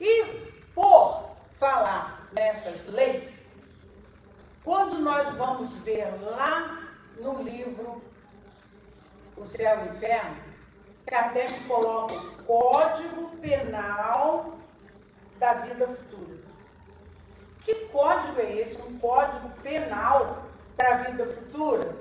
E 0.00 0.24
por 0.74 1.36
falar 1.52 2.28
nessas 2.32 2.86
leis, 2.86 3.50
quando 4.64 4.98
nós 5.00 5.34
vamos 5.34 5.78
ver 5.78 6.06
lá 6.22 6.88
no 7.18 7.42
livro 7.42 8.02
O 9.36 9.44
Céu 9.44 9.84
e 9.84 9.88
o 9.88 9.92
Inferno, 9.92 10.36
Kardec 11.06 11.64
coloca 11.64 12.14
o 12.14 12.44
Código 12.44 13.36
Penal 13.38 14.58
da 15.38 15.54
Vida 15.54 15.88
Futura. 15.88 16.39
Que 17.70 17.86
código 17.86 18.40
é 18.40 18.62
esse? 18.62 18.82
Um 18.82 18.98
código 18.98 19.48
penal 19.62 20.44
para 20.76 20.92
a 20.92 20.96
vida 21.04 21.24
futura? 21.24 21.94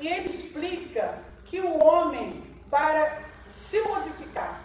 E 0.00 0.08
ele 0.08 0.28
explica 0.28 1.18
que 1.44 1.60
o 1.60 1.78
homem, 1.78 2.42
para 2.68 3.22
se 3.48 3.80
modificar, 3.82 4.60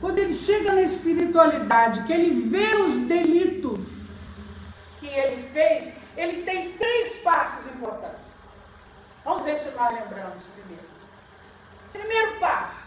quando 0.00 0.18
ele 0.18 0.34
chega 0.34 0.72
na 0.72 0.80
espiritualidade, 0.80 2.04
que 2.04 2.12
ele 2.14 2.48
vê 2.48 2.76
os 2.76 3.00
delitos 3.00 4.04
que 5.00 5.06
ele 5.06 5.42
fez, 5.50 5.92
ele 6.16 6.44
tem 6.44 6.72
três 6.72 7.16
passos 7.16 7.66
importantes. 7.66 8.26
Vamos 9.22 9.44
ver 9.44 9.58
se 9.58 9.70
nós 9.72 9.92
lembramos 9.92 10.42
primeiro. 10.54 10.88
Primeiro 11.92 12.40
passo: 12.40 12.86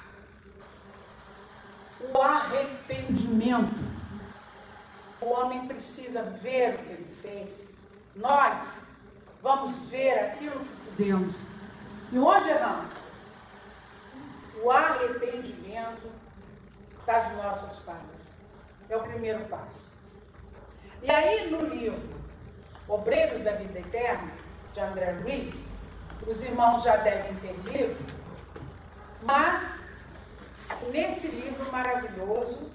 o 2.11 2.19
arrependimento. 2.19 3.80
O 5.21 5.27
homem 5.27 5.67
precisa 5.67 6.23
ver 6.23 6.75
o 6.75 6.77
que 6.79 6.93
ele 6.93 7.15
fez. 7.21 7.75
Nós 8.15 8.83
vamos 9.41 9.89
ver 9.89 10.17
aquilo 10.19 10.59
que 10.59 10.89
fizemos. 10.89 11.35
E 12.11 12.17
onde 12.17 12.49
erramos? 12.49 12.91
O 14.63 14.71
arrependimento 14.71 16.11
das 17.05 17.31
nossas 17.37 17.79
falhas. 17.79 18.31
É 18.89 18.97
o 18.97 19.03
primeiro 19.03 19.45
passo. 19.45 19.89
E 21.03 21.09
aí, 21.09 21.49
no 21.49 21.65
livro 21.67 22.21
Obreiros 22.87 23.41
da 23.41 23.53
Vida 23.53 23.79
Eterna, 23.79 24.31
de 24.73 24.79
André 24.79 25.11
Luiz, 25.21 25.55
os 26.27 26.43
irmãos 26.43 26.83
já 26.83 26.97
devem 26.97 27.33
ter 27.35 27.53
lido, 27.65 27.97
mas 29.23 29.81
nesse 30.91 31.27
livro 31.27 31.71
maravilhoso, 31.71 32.69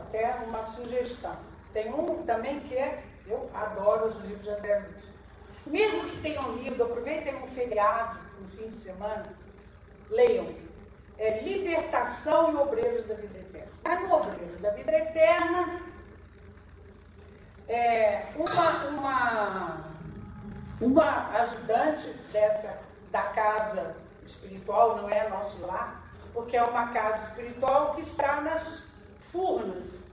até 0.00 0.34
uma 0.46 0.64
sugestão. 0.64 1.36
Tem 1.76 1.92
um 1.92 2.22
também 2.22 2.58
que 2.60 2.74
é, 2.74 3.04
eu 3.26 3.50
adoro 3.52 4.06
os 4.06 4.14
livros 4.22 4.44
de 4.44 4.48
André 4.48 4.78
Luiz. 4.78 5.04
Mesmo 5.66 6.08
que 6.08 6.22
tenham 6.22 6.52
lido, 6.52 6.82
aproveitem 6.82 7.34
um 7.36 7.46
feriado 7.46 8.18
no 8.40 8.46
fim 8.48 8.70
de 8.70 8.76
semana, 8.76 9.26
leiam. 10.08 10.54
É 11.18 11.40
Libertação 11.40 12.50
e 12.54 12.56
Obreiros 12.56 13.06
da 13.06 13.14
Vida 13.16 13.40
Eterna. 13.40 13.72
Mas 13.84 14.00
no 14.00 14.14
Obreiros 14.14 14.60
da 14.62 14.70
Vida 14.70 14.90
Eterna, 14.90 15.82
é, 17.68 18.22
uma, 18.36 18.70
uma, 18.88 19.84
uma 20.80 21.30
ajudante 21.40 22.08
dessa, 22.32 22.80
da 23.10 23.20
casa 23.20 23.96
espiritual, 24.24 24.96
não 24.96 25.10
é 25.10 25.28
nosso 25.28 25.60
lar, 25.66 26.08
porque 26.32 26.56
é 26.56 26.62
uma 26.62 26.86
casa 26.88 27.28
espiritual 27.28 27.94
que 27.94 28.00
está 28.00 28.40
nas 28.40 28.92
furnas, 29.20 30.05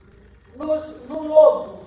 nos, 0.56 1.08
no 1.08 1.22
lodo, 1.26 1.80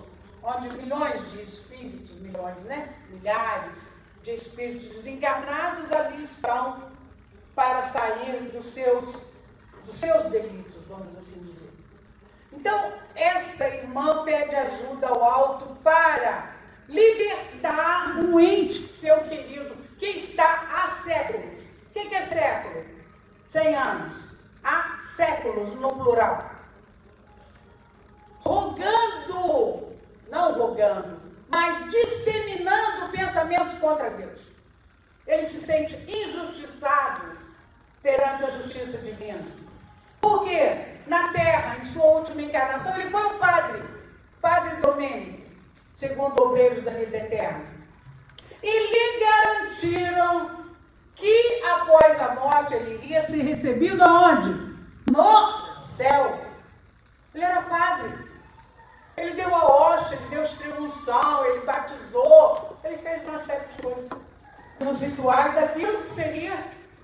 onde 0.43 0.75
milhões 0.77 1.31
de 1.31 1.41
espíritos, 1.41 2.11
milhões, 2.19 2.61
né? 2.63 2.93
Milhares 3.09 3.91
de 4.23 4.31
espíritos 4.31 4.87
desencarnados 4.87 5.91
ali 5.91 6.23
estão 6.23 6.83
para 7.55 7.83
sair 7.83 8.51
dos 8.53 8.65
seus, 8.65 9.27
dos 9.85 9.95
seus 9.95 10.25
delitos, 10.25 10.83
vamos 10.85 11.17
assim 11.17 11.41
dizer. 11.43 11.73
Então, 12.51 12.93
essa 13.15 13.67
irmã 13.67 14.23
pede 14.23 14.55
ajuda 14.55 15.07
ao 15.07 15.23
alto 15.23 15.75
para 15.83 16.55
libertar 16.87 18.19
um 18.19 18.39
ente, 18.39 18.91
seu 18.91 19.23
querido, 19.23 19.75
que 19.97 20.05
está 20.05 20.67
há 20.71 20.87
séculos. 20.87 21.59
O 21.59 21.89
que, 21.91 22.15
é 22.15 22.21
século? 22.21 22.85
Cem 23.45 23.75
anos. 23.75 24.27
Há 24.63 24.99
séculos 25.01 25.73
no 25.75 25.93
plural. 25.93 26.56
Ele 35.37 35.45
se 35.45 35.65
sente 35.65 35.95
injustiçado 36.07 37.37
perante 38.01 38.43
a 38.43 38.49
justiça 38.49 38.97
divina. 38.97 39.45
Por 40.19 40.43
quê? 40.43 40.97
na 41.07 41.31
terra, 41.31 41.77
em 41.81 41.85
sua 41.85 42.03
última 42.03 42.41
encarnação, 42.41 42.99
ele 42.99 43.09
foi 43.09 43.25
um 43.25 43.37
padre, 43.37 43.83
padre 44.41 44.75
Domênico, 44.81 45.49
segundo 45.93 46.41
obreiros 46.41 46.83
da 46.83 46.91
vida 46.91 47.17
eterna. 47.17 47.65
E 48.61 48.91
lhe 48.91 49.25
garantiram 49.25 50.65
que 51.15 51.63
após 51.63 52.19
a 52.19 52.35
morte 52.35 52.73
ele 52.73 52.95
iria 52.95 53.25
ser 53.25 53.41
recebido 53.43 54.03
aonde? 54.03 54.49
No 55.09 55.77
céu. 55.77 56.39
Ele 57.33 57.43
era 57.43 57.61
padre. 57.61 58.27
Ele 59.15 59.33
deu 59.33 59.55
a 59.55 59.65
hóstia, 59.65 60.15
ele 60.15 60.29
deu 60.29 60.43
extremunção, 60.43 61.45
ele 61.45 61.65
batizou, 61.65 62.77
ele 62.83 62.97
fez 62.97 63.23
uma 63.23 63.39
série 63.39 63.65
de 63.67 63.81
coisas. 63.81 64.26
Nos 64.79 65.01
rituais 65.01 65.53
daquilo 65.55 66.03
que 66.03 66.09
seria 66.09 66.57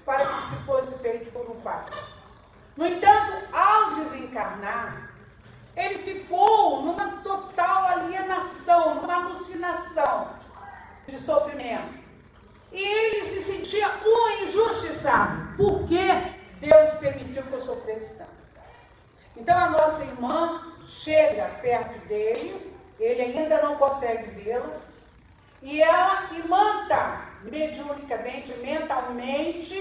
para 0.05 0.25
que 0.25 0.41
se 0.43 0.55
fosse 0.65 0.99
feito 0.99 1.31
por 1.31 1.49
um 1.49 1.59
padre. 1.61 1.95
No 2.75 2.85
entanto, 2.87 3.47
ao 3.51 3.95
desencarnar, 3.95 5.11
ele 5.75 5.99
ficou 5.99 6.83
numa 6.83 7.21
total 7.23 7.87
alienação, 7.87 8.95
numa 8.95 9.15
alucinação 9.25 10.29
de 11.07 11.17
sofrimento. 11.19 12.03
E 12.71 12.81
ele 12.81 13.25
se 13.25 13.43
sentia 13.43 13.87
um 14.05 14.43
injustiçado. 14.43 15.43
porque 15.57 16.07
Deus 16.59 16.91
permitiu 16.99 17.43
que 17.43 17.53
eu 17.53 17.61
sofresse 17.61 18.15
tanto? 18.15 18.31
Então 19.35 19.57
a 19.57 19.69
nossa 19.69 20.03
irmã 20.03 20.73
chega 20.85 21.45
perto 21.61 21.99
dele, 22.07 22.75
ele 22.99 23.21
ainda 23.21 23.61
não 23.61 23.75
consegue 23.75 24.29
vê-lo, 24.41 24.73
e 25.61 25.81
ela 25.81 26.29
imanta 26.33 27.32
mediunicamente, 27.43 28.53
mentalmente, 28.59 29.75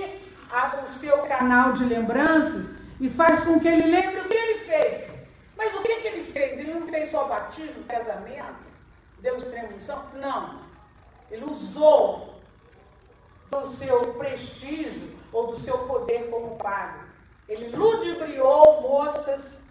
o 0.85 0.87
seu 0.87 1.19
canal 1.23 1.73
de 1.73 1.85
lembranças 1.85 2.75
e 3.01 3.09
faz 3.09 3.43
com 3.43 3.59
que 3.59 3.69
ele 3.69 3.87
lembre 3.87 4.21
o 4.21 4.29
que 4.29 4.35
ele 4.35 4.59
fez. 4.61 5.19
Mas 5.57 5.75
o 5.75 5.83
que, 5.83 5.95
que 5.97 6.09
ele 6.09 6.25
fez? 6.25 6.61
Ele 6.61 6.75
não 6.75 6.87
fez 6.87 7.11
só 7.11 7.25
batismo, 7.25 7.85
casamento, 7.85 8.67
deu 9.21 9.39
extremação? 9.39 10.03
Não. 10.15 10.63
Ele 11.31 11.45
usou 11.45 12.41
do 13.51 13.67
seu 13.69 14.15
prestígio 14.15 15.11
ou 15.33 15.47
do 15.47 15.59
seu 15.59 15.79
poder 15.79 16.31
como 16.31 16.57
padre. 16.57 17.01
Ele 17.49 17.75
ludibriou 17.75 18.83
moças, 18.83 19.65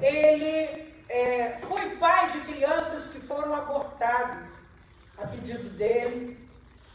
ele 0.00 0.94
é, 1.08 1.58
foi 1.62 1.96
pai 1.96 2.30
de 2.32 2.40
crianças 2.40 3.08
que 3.08 3.20
foram 3.20 3.54
abortadas 3.54 4.66
a 5.18 5.26
pedido 5.26 5.68
dele. 5.70 6.45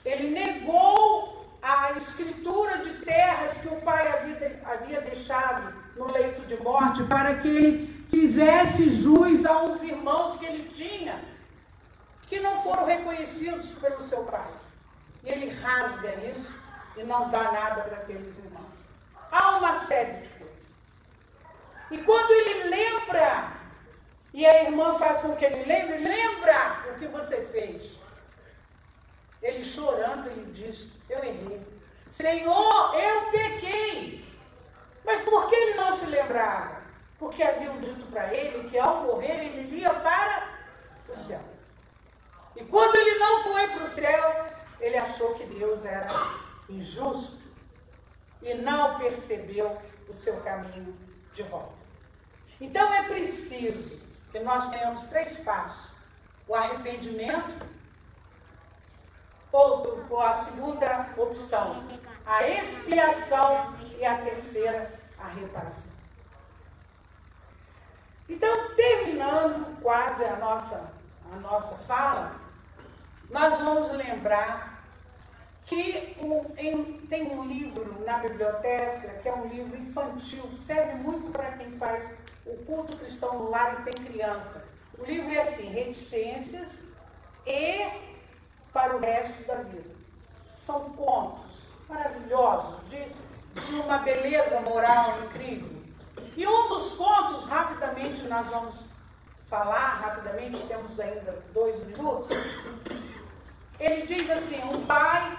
Ele 0.04 0.32
negou 0.32 1.56
a 1.62 1.92
escritura 1.94 2.80
de 2.80 3.06
terras 3.06 3.60
que 3.60 3.68
o 3.68 3.82
pai 3.82 4.08
havia, 4.08 4.62
havia 4.66 5.02
deixado 5.02 5.74
no 5.96 6.12
leito 6.12 6.42
de 6.44 6.58
morte 6.64 7.04
para 7.04 7.36
que 7.36 7.48
ele 7.48 8.06
fizesse 8.10 8.90
jus 9.02 9.46
aos 9.46 9.84
irmãos 9.84 10.38
que 10.38 10.46
ele 10.46 10.68
tinha, 10.68 11.24
que 12.28 12.40
não 12.40 12.62
foram 12.64 12.86
reconhecidos 12.86 13.72
pelo 13.72 14.02
seu 14.02 14.24
pai. 14.26 14.52
E 15.24 15.30
ele 15.30 15.50
rasga 15.50 16.16
isso 16.28 16.56
e 16.98 17.04
não 17.04 17.30
dá 17.30 17.52
nada 17.52 17.84
para 17.84 17.98
aqueles 17.98 18.38
irmãos. 18.38 18.72
Há 19.32 19.58
uma 19.58 19.76
série 19.76 20.24
de 20.24 20.30
coisas. 20.30 20.72
E 21.92 21.98
quando 22.00 22.32
ele 22.32 22.70
lembra, 22.70 23.54
e 24.34 24.46
a 24.46 24.64
irmã 24.64 24.98
faz 24.98 25.20
com 25.20 25.36
que 25.36 25.46
ele 25.46 25.64
lembre, 25.66 25.98
lembra 26.00 26.86
o 26.90 27.00
que 27.00 27.08
você 27.08 27.38
fez. 27.46 28.01
Ele 29.42 29.64
chorando, 29.64 30.28
ele 30.28 30.52
diz: 30.52 30.90
Eu 31.10 31.20
errei. 31.20 31.66
Senhor, 32.10 32.96
eu 32.96 33.32
pequei. 33.32 34.26
Mas 35.04 35.24
por 35.24 35.50
que 35.50 35.56
ele 35.56 35.74
não 35.76 35.94
se 35.94 36.06
lembrava? 36.08 36.82
Porque 37.18 37.42
haviam 37.42 37.80
dito 37.80 38.06
para 38.08 38.34
ele 38.34 38.70
que 38.70 38.78
ao 38.78 39.04
morrer 39.04 39.46
ele 39.46 39.76
ia 39.76 39.94
para 39.94 40.48
o 41.10 41.16
céu. 41.16 41.42
E 42.56 42.64
quando 42.66 42.96
ele 42.96 43.18
não 43.18 43.44
foi 43.44 43.68
para 43.70 43.84
o 43.84 43.88
céu, 43.88 44.48
ele 44.80 44.98
achou 44.98 45.36
que 45.36 45.46
Deus 45.46 45.86
era 45.86 46.08
injusto 46.70 47.42
e 48.42 48.54
não 48.56 48.98
percebeu 48.98 49.80
o 50.08 50.14
seu 50.14 50.42
caminho 50.42 50.98
de 51.34 51.44
volta. 51.44 51.74
Então 52.60 52.94
é 52.94 53.04
preciso 53.04 54.00
que 54.32 54.40
nós 54.40 54.70
tenhamos 54.70 55.04
três 55.04 55.38
passos: 55.38 55.94
o 56.48 56.56
arrependimento, 56.56 57.66
ou, 59.52 60.06
ou 60.10 60.22
a 60.22 60.34
segunda 60.34 61.10
opção, 61.18 61.84
a 62.26 62.48
expiação 62.48 63.76
e 63.98 64.06
a 64.06 64.18
terceira, 64.20 64.92
a 65.20 65.28
reparação. 65.28 65.92
Então, 68.30 68.76
terminando 68.76 69.82
quase 69.82 70.24
a 70.24 70.38
nossa, 70.38 70.94
a 71.34 71.36
nossa 71.38 71.76
fala, 71.76 72.40
nós 73.30 73.60
vamos 73.60 73.92
lembrar 73.92 74.84
que 75.66 76.16
um, 76.20 76.46
em, 76.58 76.84
tem 77.08 77.32
um 77.32 77.46
livro 77.46 78.04
na 78.06 78.18
biblioteca, 78.20 79.20
que 79.22 79.30
é 79.30 79.34
um 79.34 79.48
livro 79.48 79.78
infantil, 79.78 80.50
serve 80.58 80.96
muito 80.96 81.32
para 81.32 81.52
quem 81.54 81.78
faz 81.78 82.10
o 82.46 82.56
culto 82.66 82.98
cristão 82.98 83.38
no 83.38 83.50
lar 83.50 83.82
e 83.82 83.92
tem 83.92 84.06
criança. 84.06 84.66
O 84.98 85.04
livro 85.06 85.32
é 85.32 85.42
assim, 85.42 85.70
reticências 85.70 86.86
e 87.46 88.11
para 88.74 88.96
o 88.96 89.00
resto 89.00 89.44
da 89.48 89.56
vida. 89.56 89.92
São 90.56 90.92
contos 90.92 91.62
maravilhosos, 91.90 92.90
de, 92.90 93.06
de 93.62 93.76
uma 93.76 93.98
beleza 94.00 94.62
moral 94.62 95.18
incrível. 95.26 95.70
E 96.38 96.48
um 96.48 96.70
dos 96.70 96.94
contos, 96.94 97.46
rapidamente 97.46 98.22
nós 98.24 98.48
vamos 98.48 98.92
falar, 99.46 100.00
rapidamente, 100.02 100.66
temos 100.68 100.98
ainda 101.00 101.44
dois 101.54 101.78
minutos. 101.86 102.38
Ele 103.80 104.06
diz 104.06 104.30
assim: 104.30 104.62
um 104.74 104.86
pai, 104.86 105.38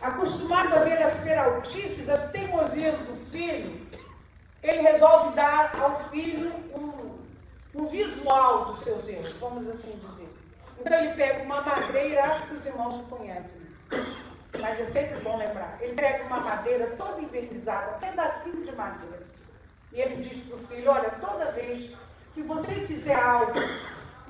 acostumado 0.00 0.74
a 0.74 0.84
ver 0.84 1.02
as 1.02 1.14
peraltices, 1.20 2.08
as 2.08 2.30
teimosias 2.30 2.96
do 2.98 3.16
filho, 3.30 3.86
ele 4.62 4.82
resolve 4.82 5.34
dar 5.34 5.74
ao 5.80 6.08
filho 6.10 6.52
um, 6.74 7.18
um 7.74 7.86
visual 7.88 8.66
dos 8.66 8.80
seus 8.80 9.08
erros, 9.08 9.32
vamos 9.40 9.66
assim 9.68 9.98
dizer. 9.98 10.37
Então 10.80 10.98
ele 10.98 11.14
pega 11.14 11.42
uma 11.42 11.60
madeira, 11.60 12.24
acho 12.24 12.46
que 12.46 12.54
os 12.54 12.66
irmãos 12.66 13.06
conhecem, 13.08 13.66
mas 14.60 14.80
é 14.80 14.86
sempre 14.86 15.20
bom 15.20 15.36
lembrar. 15.36 15.76
Ele 15.80 15.94
pega 15.94 16.24
uma 16.24 16.40
madeira 16.40 16.94
toda 16.96 17.20
envernizada, 17.20 17.96
um 17.96 17.98
pedacinho 17.98 18.64
de 18.64 18.72
madeira. 18.72 19.26
E 19.92 20.00
ele 20.00 20.22
diz 20.22 20.40
para 20.44 20.56
o 20.56 20.58
filho: 20.58 20.90
Olha, 20.90 21.10
toda 21.20 21.52
vez 21.52 21.90
que 22.34 22.42
você 22.42 22.74
fizer 22.86 23.18
algo 23.18 23.54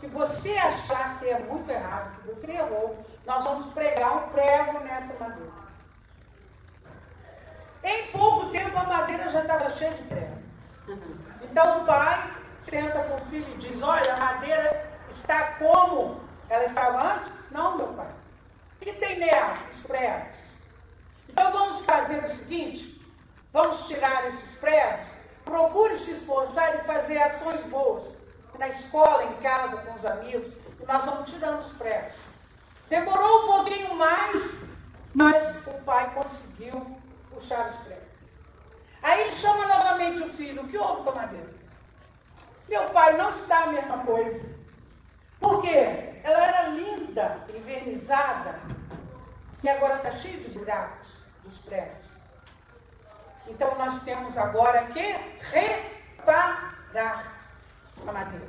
que 0.01 0.07
você 0.07 0.53
achar 0.53 1.19
que 1.19 1.29
é 1.29 1.39
muito 1.41 1.69
errado, 1.71 2.21
que 2.21 2.29
você 2.29 2.53
errou, 2.53 3.05
nós 3.27 3.45
vamos 3.45 3.73
pregar 3.75 4.17
um 4.17 4.29
prego 4.31 4.81
nessa 4.81 5.15
madeira. 5.19 5.59
Em 7.83 8.07
pouco 8.09 8.51
tempo 8.51 8.77
a 8.79 8.85
madeira 8.85 9.29
já 9.29 9.43
estava 9.43 9.71
cheia 9.71 9.93
de 9.93 10.03
prego. 10.05 10.39
Então 11.43 11.83
o 11.83 11.85
pai 11.85 12.31
senta 12.61 13.05
com 13.05 13.17
o 13.17 13.21
filho 13.21 13.49
e 13.55 13.59
diz: 13.59 13.83
Olha, 13.83 14.15
a 14.15 14.19
madeira 14.19 15.01
está 15.09 15.53
como 15.55 16.28
ela 16.49 16.65
estava 16.65 17.15
antes? 17.15 17.31
Não, 17.51 17.77
meu 17.77 17.89
pai. 17.89 18.11
O 18.81 18.85
que 18.85 18.93
tem 18.93 19.19
nela? 19.19 19.59
Os 19.71 19.81
pregos. 19.81 20.37
Então 21.29 21.53
vamos 21.53 21.81
fazer 21.85 22.25
o 22.25 22.31
seguinte: 22.31 23.01
vamos 23.53 23.87
tirar 23.87 24.27
esses 24.29 24.59
pregos 24.59 25.19
Procure 25.49 25.97
se 25.97 26.11
esforçar 26.11 26.75
e 26.75 26.79
fazer 26.85 27.17
ações 27.23 27.63
boas. 27.63 28.19
Na 28.59 28.69
escola, 28.69 29.25
em 29.25 29.35
casa, 29.37 29.79
com 29.79 29.95
os 29.95 30.05
amigos, 30.05 30.55
e 30.79 30.85
nós 30.85 31.05
vamos 31.07 31.31
tirando 31.31 31.61
os 31.61 31.73
pregos. 31.73 32.17
Demorou 32.91 33.45
um 33.45 33.47
pouquinho 33.47 33.95
mais, 33.95 34.57
mas 35.15 35.67
o 35.67 35.73
pai 35.85 36.13
conseguiu 36.13 36.99
puxar 37.31 37.71
os 37.71 37.77
pregos. 37.77 38.05
Aí 39.03 39.23
ele 39.23 39.31
chama 39.31 39.67
novamente 39.67 40.23
o 40.23 40.29
filho. 40.29 40.63
O 40.63 40.69
que 40.69 40.77
houve 40.77 41.03
com 41.03 41.11
a 41.11 41.15
madeira? 41.15 41.55
Meu 42.69 42.91
pai, 42.91 43.17
não 43.17 43.31
está 43.31 43.63
a 43.63 43.67
mesma 43.69 43.99
coisa. 44.05 44.58
Por 45.41 45.63
quê? 45.63 46.21
Ela 46.23 46.47
era 46.47 46.69
linda, 46.69 47.45
envernizada, 47.55 48.61
e 49.63 49.69
agora 49.69 49.97
está 49.97 50.11
cheia 50.11 50.39
de 50.39 50.51
buracos 50.51 51.19
dos 51.43 51.59
pregos. 51.59 52.13
Então 53.47 53.77
nós 53.77 54.03
temos 54.03 54.37
agora 54.37 54.87
que 54.87 55.01
reparar 55.51 57.25
a 58.07 58.13
madeira. 58.13 58.49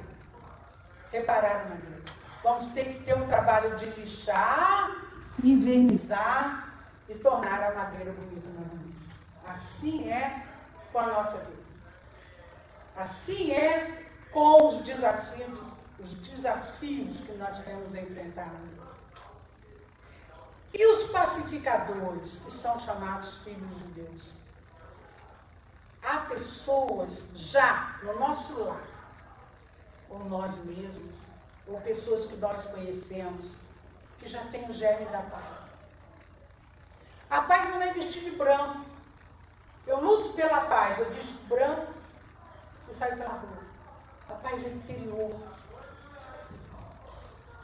Reparar 1.11 1.61
a 1.61 1.69
madeira. 1.69 2.01
Vamos 2.43 2.69
ter 2.69 2.85
que 2.85 3.03
ter 3.03 3.15
um 3.15 3.27
trabalho 3.27 3.75
de 3.77 3.85
lixar, 3.85 4.95
invernizar 5.43 6.73
e 7.07 7.15
tornar 7.15 7.63
a 7.63 7.75
madeira 7.75 8.11
bonita 8.11 8.49
novamente. 8.49 8.99
Assim 9.47 10.11
é 10.11 10.43
com 10.91 10.99
a 10.99 11.07
nossa 11.07 11.37
vida. 11.39 11.63
Assim 12.95 13.51
é 13.51 14.05
com 14.31 14.67
os 14.67 14.83
desafios, 14.83 15.68
os 16.01 16.13
desafios 16.13 17.21
que 17.21 17.33
nós 17.33 17.59
temos 17.63 17.91
vida. 17.91 18.89
E 20.73 20.85
os 20.85 21.11
pacificadores, 21.11 22.39
que 22.45 22.51
são 22.51 22.79
chamados 22.79 23.39
filhos 23.39 23.77
de 23.79 24.01
Deus? 24.01 24.49
há 26.03 26.17
pessoas 26.21 27.29
já 27.35 27.99
no 28.03 28.19
nosso 28.19 28.63
lar, 28.63 28.81
ou 30.09 30.19
nós 30.25 30.55
mesmos, 30.65 31.17
ou 31.67 31.79
pessoas 31.81 32.25
que 32.25 32.35
nós 32.37 32.65
conhecemos, 32.67 33.57
que 34.19 34.27
já 34.27 34.43
têm 34.45 34.69
o 34.69 34.73
germe 34.73 35.05
da 35.07 35.21
paz. 35.21 35.77
A 37.29 37.41
paz 37.43 37.69
não 37.69 37.81
é 37.81 37.93
vestir 37.93 38.23
de 38.23 38.31
branco. 38.31 38.85
Eu 39.85 40.01
luto 40.01 40.33
pela 40.33 40.61
paz, 40.61 40.97
eu 40.99 41.09
visto 41.11 41.47
branco 41.47 41.93
e 42.89 42.93
saio 42.93 43.17
pela 43.17 43.29
rua. 43.29 43.63
A 44.29 44.33
paz 44.33 44.65
é 44.65 44.69
interior. 44.69 45.35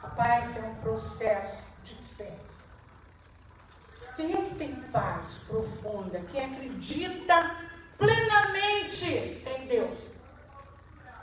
A 0.06 0.10
paz 0.10 0.56
é 0.56 0.60
um 0.60 0.74
processo 0.76 1.64
de 1.82 1.94
fé. 1.96 2.32
Quem 4.14 4.32
é 4.32 4.36
que 4.36 4.54
tem 4.54 4.74
paz 4.92 5.38
profunda? 5.48 6.20
Quem 6.30 6.44
acredita 6.44 7.56
plenamente 7.98 9.42
em 9.44 9.66
Deus. 9.66 10.12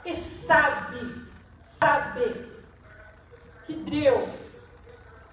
E 0.03 0.13
sabe, 0.13 1.25
sabe 1.63 2.51
que 3.65 3.73
Deus 3.73 4.57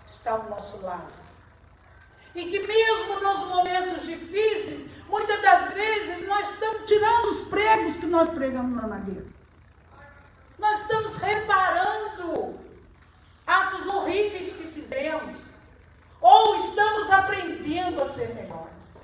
está 0.07 0.30
ao 0.30 0.44
nosso 0.44 0.80
lado. 0.82 1.12
E 2.36 2.44
que 2.44 2.61
mesmo 2.61 3.20
nos 3.20 3.48
momentos 3.48 4.05
difíceis, 4.05 4.90
muitas 5.09 5.42
das 5.42 5.74
vezes 5.74 6.28
nós 6.28 6.51
estamos 6.51 6.86
tirando 6.86 7.24
os 7.30 7.48
pregos 7.48 7.96
que 7.96 8.07
nós 8.07 8.30
pregamos 8.30 8.80
na 8.80 8.86
madeira. 8.86 9.26
Nós 10.57 10.82
estamos 10.82 11.16
reparando 11.16 12.69
atos 13.51 13.86
horríveis 13.86 14.53
que 14.53 14.64
fizemos. 14.64 15.44
Ou 16.20 16.57
estamos 16.57 17.11
aprendendo 17.11 18.03
a 18.03 18.09
ser 18.09 18.34
melhores. 18.34 18.98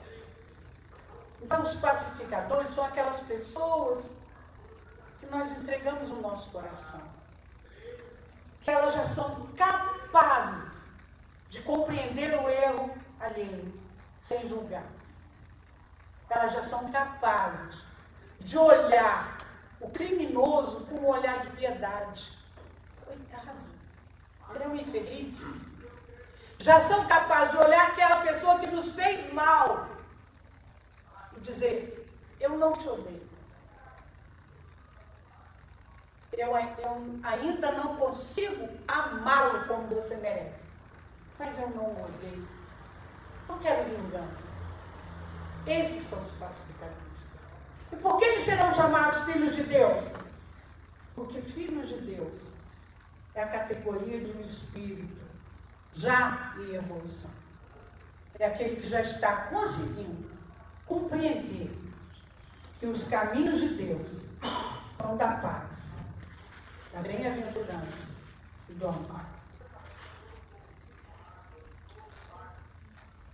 Então, 1.43 1.63
os 1.63 1.75
pacificadores 1.75 2.71
são 2.71 2.85
aquelas 2.85 3.21
pessoas 3.21 4.11
que 5.21 5.27
nós 5.27 5.51
entregamos 5.53 6.11
o 6.11 6.17
nosso 6.17 6.51
coração. 6.51 7.03
Que 8.63 8.71
elas 8.71 8.95
já 8.95 9.07
são 9.07 9.47
capazes 9.57 10.89
de 11.49 11.63
compreender 11.63 12.39
o 12.41 12.49
erro 12.49 12.91
alheio, 13.21 13.81
sem 14.21 14.47
julgar. 14.47 14.87
Elas 16.29 16.53
já 16.53 16.63
são 16.63 16.91
capazes 16.91 17.83
de 18.41 18.59
olhar 18.59 19.39
o 19.81 19.89
criminoso 19.91 20.85
com 20.87 20.97
um 20.97 21.09
olhar 21.09 21.41
de 21.41 21.49
piedade. 21.51 22.37
Coitado, 23.05 23.66
ele 24.55 24.65
é 24.65 24.69
um 24.69 24.77
infeliz. 24.77 25.61
Já 26.59 26.81
são 26.81 27.07
capazes 27.07 27.53
de 27.53 27.59
olhar 27.59 27.87
aquela 27.89 28.17
pessoa 28.23 28.59
que 28.59 28.67
nos 28.69 28.95
fez 28.95 29.33
mal 29.33 29.89
dizer: 31.41 32.11
Eu 32.41 32.59
não 32.59 32.73
te 32.73 32.89
odeio. 32.89 33.27
Eu, 36.33 36.49
eu 36.49 37.21
ainda 37.23 37.73
não 37.73 37.97
consigo 37.97 38.69
amá-lo 38.87 39.67
como 39.67 39.87
você 39.89 40.17
merece. 40.17 40.67
Mas 41.39 41.59
eu 41.59 41.71
não 41.71 41.85
o 41.85 42.05
odeio. 42.05 42.49
Não 43.49 43.59
quero 43.59 43.85
vingança. 43.85 44.55
Esses 45.67 46.09
são 46.09 46.21
os 46.23 46.31
pacificadores. 46.33 46.97
E 47.93 47.97
por 47.97 48.19
que 48.19 48.25
eles 48.25 48.43
serão 48.43 48.75
chamados 48.75 49.25
filhos 49.25 49.55
de 49.55 49.63
Deus? 49.63 50.13
Porque 51.15 51.41
filhos 51.41 51.89
de 51.89 51.99
Deus 52.01 52.56
é 53.37 53.43
a 53.43 53.47
categoria 53.47 54.19
de 54.19 54.33
um 54.33 54.41
espírito 54.41 55.23
já 55.93 56.55
em 56.59 56.75
evolução. 56.75 57.31
É 58.39 58.47
aquele 58.47 58.77
que 58.81 58.89
já 58.89 59.03
está 59.03 59.49
conseguindo 59.49 60.31
compreender 60.87 61.71
que 62.81 62.87
os 62.87 63.05
caminhos 63.05 63.61
de 63.61 63.69
Deus 63.77 64.27
são 64.95 65.17
da 65.19 65.37
paz, 65.37 66.01
da 66.93 67.01
bem-aventurança 67.01 68.09
e 68.71 68.73
do 68.73 68.89
amor. 68.89 69.21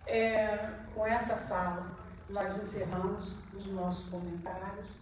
É, 0.07 0.81
com 0.95 1.07
essa 1.07 1.37
fala, 1.37 1.97
nós 2.29 2.61
encerramos 2.61 3.37
os 3.55 3.67
nossos 3.67 4.09
comentários 4.11 4.97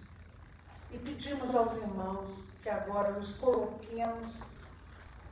e 0.91 0.99
pedimos 0.99 1.55
aos 1.55 1.77
irmãos 1.77 2.49
que 2.63 2.69
agora 2.69 3.13
nos 3.13 3.37
coloquemos 3.37 4.50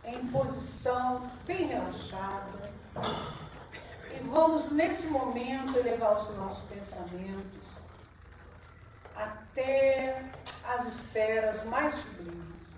em 0.05 0.27
posição 0.29 1.31
bem 1.47 1.67
relaxada 1.67 2.73
e 4.15 4.23
vamos, 4.29 4.73
nesse 4.73 5.09
momento, 5.09 5.77
elevar 5.77 6.17
os 6.17 6.35
nossos 6.37 6.69
pensamentos 6.69 7.79
até 9.15 10.25
as 10.65 10.87
esferas 10.87 11.65
mais 11.67 11.95
sublimes. 11.95 12.77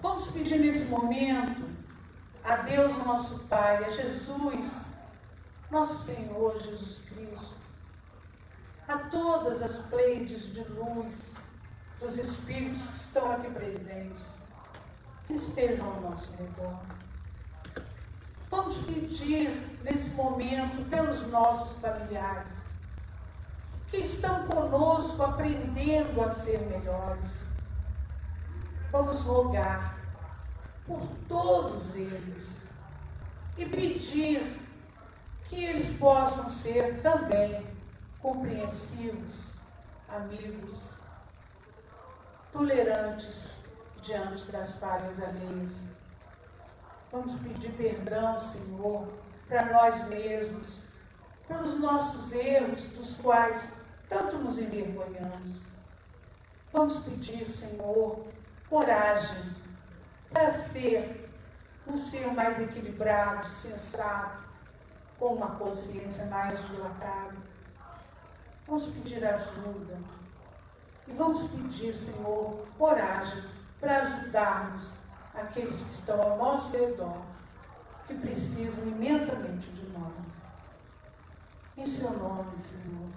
Vamos 0.00 0.28
pedir 0.28 0.58
nesse 0.58 0.86
momento 0.86 1.70
a 2.44 2.56
Deus, 2.56 2.96
nosso 2.98 3.40
Pai, 3.40 3.84
a 3.84 3.90
Jesus, 3.90 4.88
nosso 5.70 6.04
Senhor 6.04 6.60
Jesus 6.60 7.02
Cristo, 7.08 7.56
a 8.88 8.98
todas 8.98 9.62
as 9.62 9.76
pleides 9.86 10.52
de 10.52 10.64
luz 10.64 11.52
dos 12.00 12.16
espíritos 12.16 12.88
que 12.88 12.96
estão 12.96 13.32
aqui 13.32 13.50
presentes, 13.50 14.41
estejam 15.42 15.86
ao 15.86 16.00
nosso 16.00 16.30
redor. 16.36 16.78
Vamos 18.48 18.78
pedir 18.78 19.50
nesse 19.82 20.14
momento 20.14 20.88
pelos 20.88 21.26
nossos 21.28 21.80
familiares 21.80 22.72
que 23.90 23.96
estão 23.98 24.46
conosco 24.46 25.22
aprendendo 25.22 26.22
a 26.22 26.28
ser 26.28 26.60
melhores. 26.60 27.48
Vamos 28.90 29.20
rogar 29.22 29.98
por 30.86 31.00
todos 31.28 31.96
eles 31.96 32.66
e 33.56 33.66
pedir 33.66 34.60
que 35.48 35.64
eles 35.64 35.96
possam 35.96 36.48
ser 36.48 37.02
também 37.02 37.66
compreensivos, 38.20 39.56
amigos, 40.08 41.00
tolerantes 42.52 43.51
diante 44.02 44.50
das 44.50 44.76
falhas 44.76 45.22
alheias. 45.22 45.88
Vamos 47.10 47.34
pedir 47.40 47.72
perdão, 47.72 48.38
Senhor, 48.38 49.08
para 49.48 49.66
nós 49.66 50.08
mesmos, 50.08 50.84
pelos 51.46 51.78
nossos 51.78 52.32
erros, 52.32 52.84
dos 52.88 53.16
quais 53.18 53.82
tanto 54.08 54.38
nos 54.38 54.58
envergonhamos. 54.58 55.66
Vamos 56.72 57.04
pedir, 57.04 57.48
Senhor, 57.48 58.24
coragem 58.68 59.54
para 60.30 60.50
ser 60.50 61.28
um 61.86 61.98
ser 61.98 62.32
mais 62.32 62.60
equilibrado, 62.60 63.48
sensato, 63.50 64.42
com 65.18 65.34
uma 65.34 65.56
consciência 65.56 66.26
mais 66.26 66.58
dilatada. 66.68 67.36
Vamos 68.66 68.86
pedir 68.86 69.24
ajuda 69.24 69.98
e 71.06 71.12
vamos 71.12 71.50
pedir, 71.50 71.94
Senhor, 71.94 72.66
coragem 72.78 73.51
para 73.82 74.02
ajudarmos 74.02 75.00
aqueles 75.34 75.82
que 75.82 75.92
estão 75.92 76.22
ao 76.22 76.38
nosso 76.38 76.70
redor, 76.70 77.20
que 78.06 78.14
precisam 78.14 78.86
imensamente 78.86 79.72
de 79.72 79.88
nós. 79.88 80.44
Em 81.76 81.84
seu 81.84 82.12
nome, 82.12 82.56
Senhor, 82.60 83.08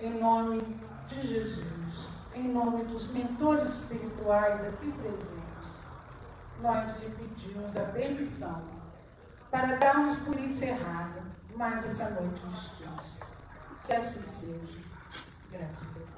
em 0.00 0.18
nome 0.18 0.62
de 1.06 1.20
Jesus, 1.20 2.08
em 2.34 2.48
nome 2.48 2.84
dos 2.84 3.10
mentores 3.10 3.68
espirituais 3.68 4.68
aqui 4.68 4.90
presentes, 4.90 5.82
nós 6.62 6.98
lhe 7.00 7.10
pedimos 7.10 7.76
a 7.76 7.84
permissão 7.84 8.64
para 9.50 9.76
darmos 9.76 10.16
por 10.20 10.40
encerrada 10.40 11.22
mais 11.54 11.84
essa 11.84 12.08
noite 12.08 12.40
de 12.40 12.54
estudos. 12.54 13.18
Que 13.84 13.94
assim 13.94 14.22
seja. 14.22 14.80
Graças 15.50 15.90
a 15.90 15.98
Deus. 15.98 16.09